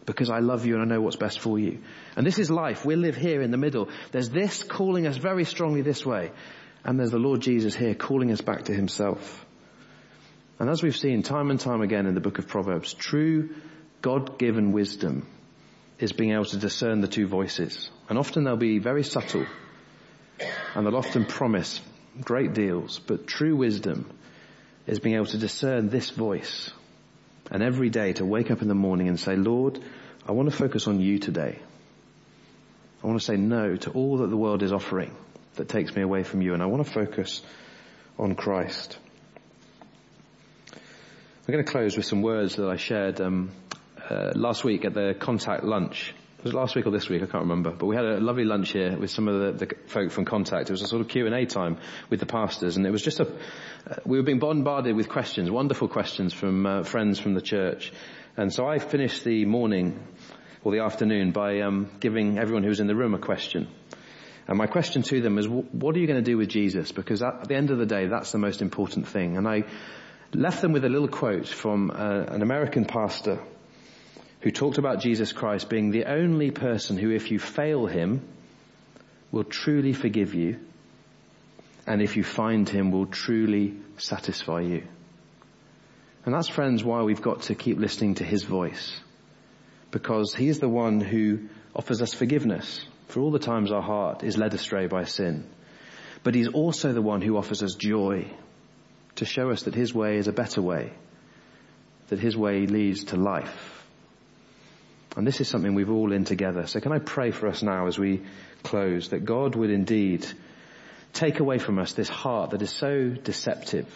because 0.06 0.30
I 0.30 0.40
love 0.40 0.66
you 0.66 0.76
and 0.76 0.84
I 0.84 0.96
know 0.96 1.02
what's 1.02 1.16
best 1.16 1.40
for 1.40 1.58
you. 1.58 1.80
And 2.18 2.26
this 2.26 2.40
is 2.40 2.52
life. 2.52 2.86
We 2.86 2.96
live 2.96 3.16
here 3.16 3.42
in 3.42 3.52
the 3.52 3.58
middle. 3.58 3.90
There's 4.12 4.30
this 4.30 4.64
calling 4.64 5.08
us 5.08 5.18
very 5.18 5.46
strongly 5.46 5.82
this 5.82 6.06
way. 6.06 6.32
And 6.84 7.00
there's 7.00 7.12
the 7.12 7.20
Lord 7.20 7.40
Jesus 7.40 7.74
here 7.76 7.96
calling 7.96 8.32
us 8.32 8.42
back 8.42 8.66
to 8.66 8.74
himself. 8.74 9.46
And 10.64 10.70
as 10.70 10.82
we've 10.82 10.96
seen 10.96 11.24
time 11.24 11.52
and 11.52 11.60
time 11.60 11.82
again 11.82 12.06
in 12.06 12.14
the 12.14 12.22
book 12.22 12.40
of 12.40 12.48
Proverbs, 12.48 12.94
true 12.94 13.50
God-given 14.02 14.72
wisdom 14.72 15.28
is 16.00 16.14
being 16.14 16.32
able 16.32 16.46
to 16.46 16.58
discern 16.58 17.02
the 17.02 17.10
two 17.10 17.28
voices. 17.28 17.90
And 18.08 18.18
often 18.18 18.46
they'll 18.46 18.56
be 18.56 18.80
very 18.80 19.04
subtle 19.04 19.46
and 20.74 20.88
they'll 20.88 20.96
often 20.96 21.26
promise 21.26 21.82
great 22.22 22.54
deals, 22.54 22.98
but 23.00 23.28
true 23.28 23.58
wisdom 23.58 24.10
is 24.88 25.02
being 25.02 25.16
able 25.16 25.26
to 25.26 25.38
discern 25.38 25.90
this 25.90 26.12
voice 26.12 26.72
and 27.52 27.62
every 27.62 27.90
day 27.90 28.14
to 28.14 28.26
wake 28.26 28.50
up 28.50 28.62
in 28.62 28.70
the 28.70 28.74
morning 28.74 29.10
and 29.10 29.20
say, 29.20 29.36
Lord, 29.36 29.84
I 30.26 30.32
want 30.32 30.50
to 30.50 30.56
focus 30.56 30.88
on 30.88 31.02
you 31.02 31.20
today. 31.20 31.60
I 33.04 33.08
want 33.08 33.20
to 33.20 33.26
say 33.26 33.36
no 33.36 33.76
to 33.76 33.92
all 33.92 34.20
that 34.20 34.30
the 34.30 34.38
world 34.38 34.64
is 34.64 34.72
offering 34.72 35.14
that 35.56 35.68
takes 35.68 35.94
me 35.94 36.04
away 36.04 36.24
from 36.24 36.42
you 36.42 36.54
and 36.54 36.64
I 36.64 36.68
want 36.68 36.86
to 36.86 36.90
focus 36.90 37.42
on 38.18 38.36
Christ. 38.36 38.98
I'm 41.46 41.52
going 41.52 41.66
to 41.66 41.70
close 41.70 41.98
with 41.98 42.06
some 42.06 42.22
words 42.22 42.56
that 42.56 42.70
I 42.70 42.78
shared 42.78 43.20
um, 43.20 43.52
uh, 44.10 44.32
last 44.34 44.64
week 44.64 44.86
at 44.86 44.94
the 44.94 45.14
Contact 45.14 45.66
lunch. 45.66 46.14
Was 46.42 46.54
it 46.54 46.56
last 46.56 46.74
week 46.74 46.86
or 46.86 46.92
this 46.92 47.10
week? 47.10 47.22
I 47.22 47.26
can't 47.26 47.44
remember. 47.44 47.72
But 47.72 47.88
we 47.88 47.98
had 47.98 48.06
a 48.06 48.22
lovely 48.22 48.46
lunch 48.46 48.72
here 48.72 48.98
with 48.98 49.12
some 49.12 49.28
of 49.28 49.58
the, 49.58 49.66
the 49.66 49.76
folk 49.88 50.12
from 50.12 50.24
Contact. 50.24 50.70
It 50.70 50.72
was 50.72 50.84
a 50.84 50.88
sort 50.88 51.02
of 51.02 51.10
Q&A 51.10 51.46
time 51.46 51.80
with 52.10 52.22
the 52.22 52.26
pastors 52.26 52.78
and 52.78 52.88
it 52.88 52.92
was 52.92 53.02
just 53.02 53.20
a, 53.20 53.28
uh, 53.28 53.96
we 54.06 54.16
were 54.16 54.24
being 54.24 54.40
bombarded 54.40 54.96
with 54.96 55.10
questions, 55.10 55.52
wonderful 55.52 55.90
questions 55.90 56.34
from 56.34 56.66
uh, 56.66 56.84
friends 56.84 57.20
from 57.20 57.34
the 57.34 57.42
church. 57.42 57.92
And 58.38 58.54
so 58.54 58.66
I 58.66 58.80
finished 58.80 59.26
the 59.26 59.44
morning 59.44 60.02
or 60.64 60.72
the 60.72 60.80
afternoon 60.80 61.34
by 61.34 61.60
um, 61.60 61.90
giving 62.00 62.40
everyone 62.40 62.64
who 62.64 62.70
was 62.70 62.80
in 62.80 62.88
the 62.88 62.96
room 62.96 63.16
a 63.16 63.20
question. 63.20 63.68
And 64.48 64.58
my 64.58 64.68
question 64.68 65.02
to 65.02 65.20
them 65.20 65.36
was, 65.36 65.50
what 65.50 65.94
are 65.94 66.00
you 66.00 66.08
going 66.08 66.24
to 66.24 66.32
do 66.32 66.38
with 66.38 66.48
Jesus? 66.48 66.94
Because 66.94 67.22
at 67.22 67.50
the 67.50 67.56
end 67.56 67.70
of 67.70 67.80
the 67.80 67.86
day, 67.86 68.08
that's 68.08 68.32
the 68.32 68.38
most 68.38 68.62
important 68.62 69.10
thing. 69.10 69.36
And 69.36 69.46
I 69.46 69.64
left 70.36 70.62
them 70.62 70.72
with 70.72 70.86
a 70.86 70.90
little 70.90 71.08
quote 71.08 71.48
from 71.48 71.92
uh, 71.92 72.24
an 72.28 72.42
American 72.42 72.86
pastor 72.86 73.40
who 74.42 74.52
talked 74.52 74.78
about 74.78 75.00
Jesus 75.00 75.32
Christ 75.32 75.70
being 75.70 75.92
the 75.92 76.06
only 76.06 76.52
person 76.52 76.98
who, 76.98 77.12
if 77.12 77.32
you 77.32 77.40
fail 77.40 77.86
him, 77.86 78.22
will 79.32 79.44
truly 79.44 79.94
forgive 79.94 80.34
you, 80.34 80.60
and 81.88 82.02
if 82.02 82.18
you 82.18 82.24
find 82.24 82.68
him, 82.68 82.92
will 82.92 83.06
truly 83.06 83.76
satisfy 83.98 84.62
you. 84.62 84.84
And 86.26 86.34
that's, 86.34 86.50
friends, 86.50 86.84
why 86.84 87.02
we've 87.02 87.22
got 87.22 87.44
to 87.44 87.56
keep 87.56 87.78
listening 87.78 88.16
to 88.16 88.24
his 88.24 88.44
voice. 88.44 89.00
Because 89.92 90.34
he 90.34 90.48
is 90.48 90.60
the 90.60 90.70
one 90.70 91.02
who 91.02 91.50
offers 91.76 92.02
us 92.02 92.14
forgiveness 92.14 92.86
for 93.08 93.22
all 93.22 93.32
the 93.32 93.40
times 93.40 93.72
our 93.72 93.82
heart 93.82 94.24
is 94.24 94.38
led 94.38 94.54
astray 94.54 94.88
by 94.88 95.04
sin. 95.04 95.48
But 96.24 96.36
he's 96.36 96.48
also 96.48 96.94
the 96.94 97.02
one 97.02 97.22
who 97.22 97.38
offers 97.38 97.62
us 97.62 97.76
joy 97.76 98.32
to 99.16 99.26
show 99.26 99.52
us 99.52 99.64
that 99.64 99.76
his 99.76 99.94
way 99.94 100.18
is 100.18 100.28
a 100.28 100.34
better 100.34 100.62
way, 100.62 100.92
that 102.08 102.20
his 102.20 102.36
way 102.36 102.66
leads 102.66 103.06
to 103.06 103.16
life. 103.16 103.84
And 105.16 105.28
this 105.28 105.42
is 105.42 105.48
something 105.48 105.76
we've 105.76 105.92
all 105.92 106.12
in 106.12 106.26
together. 106.26 106.66
So 106.66 106.80
can 106.80 106.92
I 106.92 107.00
pray 107.00 107.32
for 107.32 107.48
us 107.48 107.62
now 107.62 107.88
as 107.88 108.00
we 108.00 108.22
close 108.64 109.10
that 109.10 109.26
God 109.26 109.56
would 109.56 109.70
indeed 109.70 110.26
take 111.14 111.40
away 111.40 111.60
from 111.60 111.78
us 111.78 111.94
this 111.94 112.10
heart 112.10 112.52
that 112.52 112.62
is 112.62 112.72
so 112.72 113.10
deceptive 113.10 113.88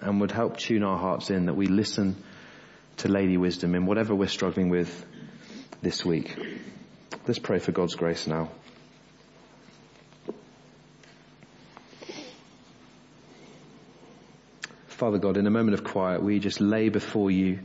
and 0.00 0.20
would 0.20 0.30
help 0.30 0.56
tune 0.56 0.84
our 0.84 0.98
hearts 0.98 1.30
in 1.30 1.46
that 1.46 1.54
we 1.54 1.66
listen 1.66 2.16
to 2.98 3.08
Lady 3.08 3.36
Wisdom 3.36 3.74
in 3.74 3.86
whatever 3.86 4.14
we're 4.14 4.28
struggling 4.28 4.68
with 4.68 5.04
this 5.80 6.04
week. 6.04 6.36
Let's 7.26 7.40
pray 7.40 7.58
for 7.58 7.72
God's 7.72 7.96
grace 7.96 8.26
now. 8.26 8.50
Father 15.02 15.18
God, 15.18 15.36
in 15.36 15.48
a 15.48 15.50
moment 15.50 15.74
of 15.74 15.82
quiet, 15.82 16.22
we 16.22 16.38
just 16.38 16.60
lay 16.60 16.88
before 16.88 17.28
you 17.28 17.58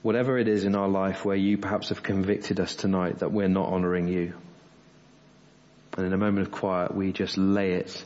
whatever 0.00 0.38
it 0.38 0.46
is 0.46 0.62
in 0.62 0.76
our 0.76 0.86
life 0.86 1.24
where 1.24 1.34
you 1.34 1.58
perhaps 1.58 1.88
have 1.88 2.04
convicted 2.04 2.60
us 2.60 2.76
tonight 2.76 3.18
that 3.18 3.32
we're 3.32 3.48
not 3.48 3.72
honoring 3.72 4.06
you. 4.06 4.34
And 5.96 6.06
in 6.06 6.12
a 6.12 6.16
moment 6.16 6.46
of 6.46 6.52
quiet, 6.52 6.94
we 6.94 7.10
just 7.10 7.36
lay 7.36 7.72
it 7.72 8.04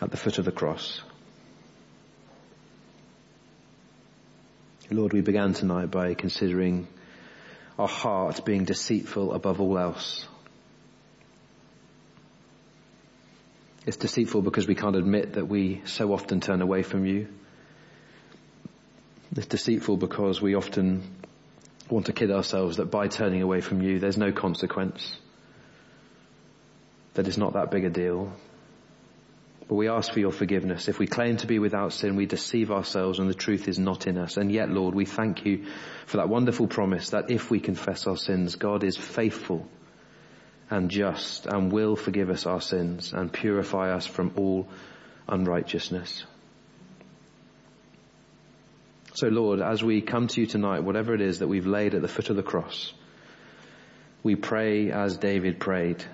at 0.00 0.10
the 0.10 0.16
foot 0.16 0.38
of 0.38 0.46
the 0.46 0.52
cross. 0.52 1.02
Lord, 4.90 5.12
we 5.12 5.20
began 5.20 5.52
tonight 5.52 5.90
by 5.90 6.14
considering 6.14 6.88
our 7.78 7.88
heart 7.88 8.42
being 8.46 8.64
deceitful 8.64 9.34
above 9.34 9.60
all 9.60 9.76
else. 9.76 10.26
It's 13.86 13.96
deceitful 13.96 14.42
because 14.42 14.66
we 14.66 14.74
can't 14.74 14.96
admit 14.96 15.34
that 15.34 15.46
we 15.46 15.80
so 15.84 16.12
often 16.12 16.40
turn 16.40 16.60
away 16.60 16.82
from 16.82 17.06
you. 17.06 17.28
It's 19.36 19.46
deceitful 19.46 19.96
because 19.96 20.42
we 20.42 20.56
often 20.56 21.04
want 21.88 22.06
to 22.06 22.12
kid 22.12 22.32
ourselves 22.32 22.78
that 22.78 22.90
by 22.90 23.06
turning 23.06 23.42
away 23.42 23.60
from 23.60 23.80
you, 23.80 24.00
there's 24.00 24.18
no 24.18 24.32
consequence. 24.32 25.16
That 27.14 27.28
it's 27.28 27.36
not 27.36 27.52
that 27.52 27.70
big 27.70 27.84
a 27.84 27.90
deal. 27.90 28.32
But 29.68 29.76
we 29.76 29.88
ask 29.88 30.12
for 30.12 30.18
your 30.18 30.32
forgiveness. 30.32 30.88
If 30.88 30.98
we 30.98 31.06
claim 31.06 31.36
to 31.38 31.46
be 31.46 31.60
without 31.60 31.92
sin, 31.92 32.16
we 32.16 32.26
deceive 32.26 32.72
ourselves 32.72 33.20
and 33.20 33.30
the 33.30 33.34
truth 33.34 33.68
is 33.68 33.78
not 33.78 34.08
in 34.08 34.18
us. 34.18 34.36
And 34.36 34.50
yet, 34.50 34.68
Lord, 34.68 34.96
we 34.96 35.04
thank 35.04 35.44
you 35.44 35.66
for 36.06 36.16
that 36.16 36.28
wonderful 36.28 36.66
promise 36.66 37.10
that 37.10 37.30
if 37.30 37.50
we 37.50 37.60
confess 37.60 38.08
our 38.08 38.16
sins, 38.16 38.56
God 38.56 38.82
is 38.82 38.96
faithful 38.96 39.68
and 40.70 40.90
just 40.90 41.46
and 41.46 41.70
will 41.70 41.96
forgive 41.96 42.30
us 42.30 42.46
our 42.46 42.60
sins 42.60 43.12
and 43.12 43.32
purify 43.32 43.92
us 43.92 44.06
from 44.06 44.32
all 44.36 44.68
unrighteousness. 45.28 46.24
So 49.14 49.28
Lord, 49.28 49.60
as 49.60 49.82
we 49.82 50.02
come 50.02 50.26
to 50.28 50.40
you 50.40 50.46
tonight, 50.46 50.80
whatever 50.80 51.14
it 51.14 51.20
is 51.20 51.38
that 51.38 51.48
we've 51.48 51.66
laid 51.66 51.94
at 51.94 52.02
the 52.02 52.08
foot 52.08 52.30
of 52.30 52.36
the 52.36 52.42
cross, 52.42 52.92
we 54.22 54.34
pray 54.34 54.90
as 54.90 55.16
David 55.16 55.60
prayed, 55.60 56.04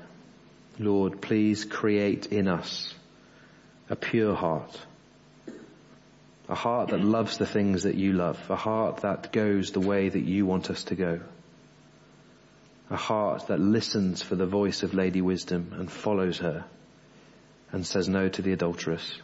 Lord, 0.78 1.20
please 1.20 1.64
create 1.64 2.26
in 2.26 2.46
us 2.46 2.94
a 3.88 3.96
pure 3.96 4.34
heart, 4.34 4.78
a 6.48 6.54
heart 6.54 6.90
that 6.90 7.02
loves 7.02 7.38
the 7.38 7.46
things 7.46 7.84
that 7.84 7.94
you 7.94 8.12
love, 8.12 8.38
a 8.50 8.56
heart 8.56 8.98
that 8.98 9.32
goes 9.32 9.72
the 9.72 9.80
way 9.80 10.08
that 10.08 10.24
you 10.24 10.46
want 10.46 10.70
us 10.70 10.84
to 10.84 10.94
go 10.94 11.20
a 12.92 12.96
heart 12.96 13.46
that 13.46 13.58
listens 13.58 14.22
for 14.22 14.34
the 14.34 14.46
voice 14.46 14.82
of 14.82 14.92
Lady 14.92 15.22
Wisdom 15.22 15.72
and 15.78 15.90
follows 15.90 16.38
her 16.38 16.66
and 17.70 17.86
says 17.86 18.06
no 18.06 18.28
to 18.28 18.42
the 18.42 18.52
adulteress. 18.52 19.18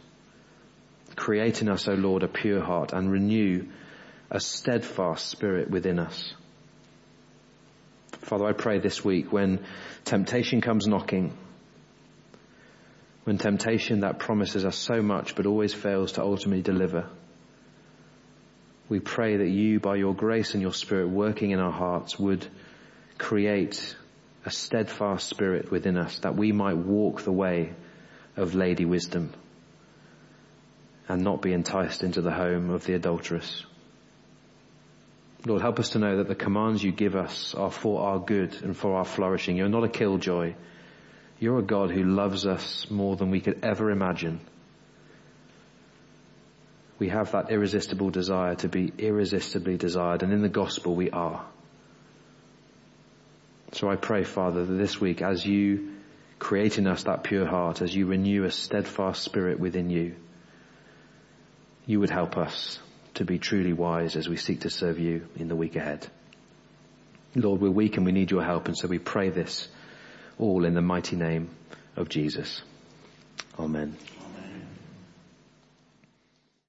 Create 1.15 1.61
in 1.61 1.69
us, 1.69 1.87
O 1.87 1.93
Lord, 1.93 2.23
a 2.23 2.27
pure 2.27 2.61
heart 2.63 2.93
and 2.93 3.11
renew 3.11 3.67
a 4.31 4.39
steadfast 4.39 5.27
spirit 5.27 5.69
within 5.69 5.99
us. 5.99 6.33
Father, 8.21 8.45
I 8.45 8.53
pray 8.53 8.79
this 8.79 9.05
week 9.05 9.31
when 9.31 9.63
temptation 10.03 10.61
comes 10.61 10.87
knocking, 10.87 11.37
when 13.25 13.37
temptation 13.37 13.99
that 13.99 14.17
promises 14.17 14.65
us 14.65 14.77
so 14.77 15.03
much 15.03 15.35
but 15.35 15.45
always 15.45 15.75
fails 15.75 16.13
to 16.13 16.23
ultimately 16.23 16.63
deliver, 16.63 17.07
we 18.87 18.99
pray 18.99 19.37
that 19.37 19.49
you, 19.49 19.79
by 19.79 19.95
your 19.95 20.15
grace 20.15 20.55
and 20.55 20.63
your 20.63 20.73
spirit 20.73 21.09
working 21.09 21.51
in 21.51 21.59
our 21.59 21.71
hearts, 21.71 22.17
would 22.17 22.47
create 23.19 23.95
a 24.45 24.49
steadfast 24.49 25.27
spirit 25.27 25.69
within 25.69 25.97
us 25.97 26.17
that 26.19 26.35
we 26.35 26.51
might 26.51 26.77
walk 26.77 27.21
the 27.21 27.31
way 27.31 27.73
of 28.35 28.55
Lady 28.55 28.85
Wisdom 28.85 29.31
and 31.07 31.23
not 31.23 31.41
be 31.41 31.53
enticed 31.53 32.03
into 32.03 32.21
the 32.21 32.31
home 32.31 32.69
of 32.69 32.85
the 32.85 32.93
adulteress. 32.93 33.65
Lord, 35.45 35.61
help 35.61 35.79
us 35.79 35.91
to 35.91 35.99
know 35.99 36.17
that 36.17 36.27
the 36.27 36.35
commands 36.35 36.83
you 36.83 36.91
give 36.91 37.15
us 37.15 37.53
are 37.55 37.71
for 37.71 38.01
our 38.01 38.19
good 38.19 38.61
and 38.61 38.75
for 38.75 38.95
our 38.95 39.05
flourishing. 39.05 39.57
You're 39.57 39.69
not 39.69 39.83
a 39.83 39.89
killjoy. 39.89 40.55
You're 41.39 41.59
a 41.59 41.63
God 41.63 41.91
who 41.91 42.03
loves 42.03 42.45
us 42.45 42.89
more 42.89 43.15
than 43.15 43.31
we 43.31 43.41
could 43.41 43.63
ever 43.63 43.91
imagine. 43.91 44.39
We 46.99 47.09
have 47.09 47.31
that 47.31 47.49
irresistible 47.51 48.09
desire 48.09 48.55
to 48.55 48.67
be 48.67 48.91
irresistibly 48.97 49.77
desired, 49.77 50.21
and 50.21 50.33
in 50.33 50.41
the 50.41 50.49
gospel 50.49 50.95
we 50.95 51.09
are. 51.09 51.45
So 53.73 53.89
I 53.89 53.95
pray, 53.95 54.23
Father, 54.23 54.65
that 54.65 54.73
this 54.73 54.99
week 54.99 55.21
as 55.21 55.45
you 55.45 55.93
create 56.39 56.77
in 56.77 56.87
us 56.87 57.03
that 57.03 57.23
pure 57.23 57.45
heart, 57.45 57.81
as 57.81 57.93
you 57.93 58.07
renew 58.07 58.43
a 58.43 58.51
steadfast 58.51 59.23
spirit 59.23 59.59
within 59.59 59.89
you, 59.89 60.15
you 61.85 61.99
would 61.99 62.09
help 62.09 62.37
us 62.37 62.79
to 63.15 63.25
be 63.25 63.37
truly 63.37 63.73
wise 63.73 64.15
as 64.15 64.27
we 64.27 64.37
seek 64.37 64.61
to 64.61 64.69
serve 64.69 64.99
you 64.99 65.27
in 65.35 65.47
the 65.47 65.55
week 65.55 65.75
ahead. 65.75 66.07
Lord, 67.35 67.61
we're 67.61 67.69
weak 67.69 67.97
and 67.97 68.05
we 68.05 68.11
need 68.11 68.31
your 68.31 68.43
help, 68.43 68.67
and 68.67 68.77
so 68.77 68.87
we 68.87 68.99
pray 68.99 69.29
this 69.29 69.67
all 70.39 70.65
in 70.65 70.73
the 70.73 70.81
mighty 70.81 71.15
name 71.15 71.49
of 71.95 72.09
Jesus. 72.09 72.61
Amen. 73.59 73.97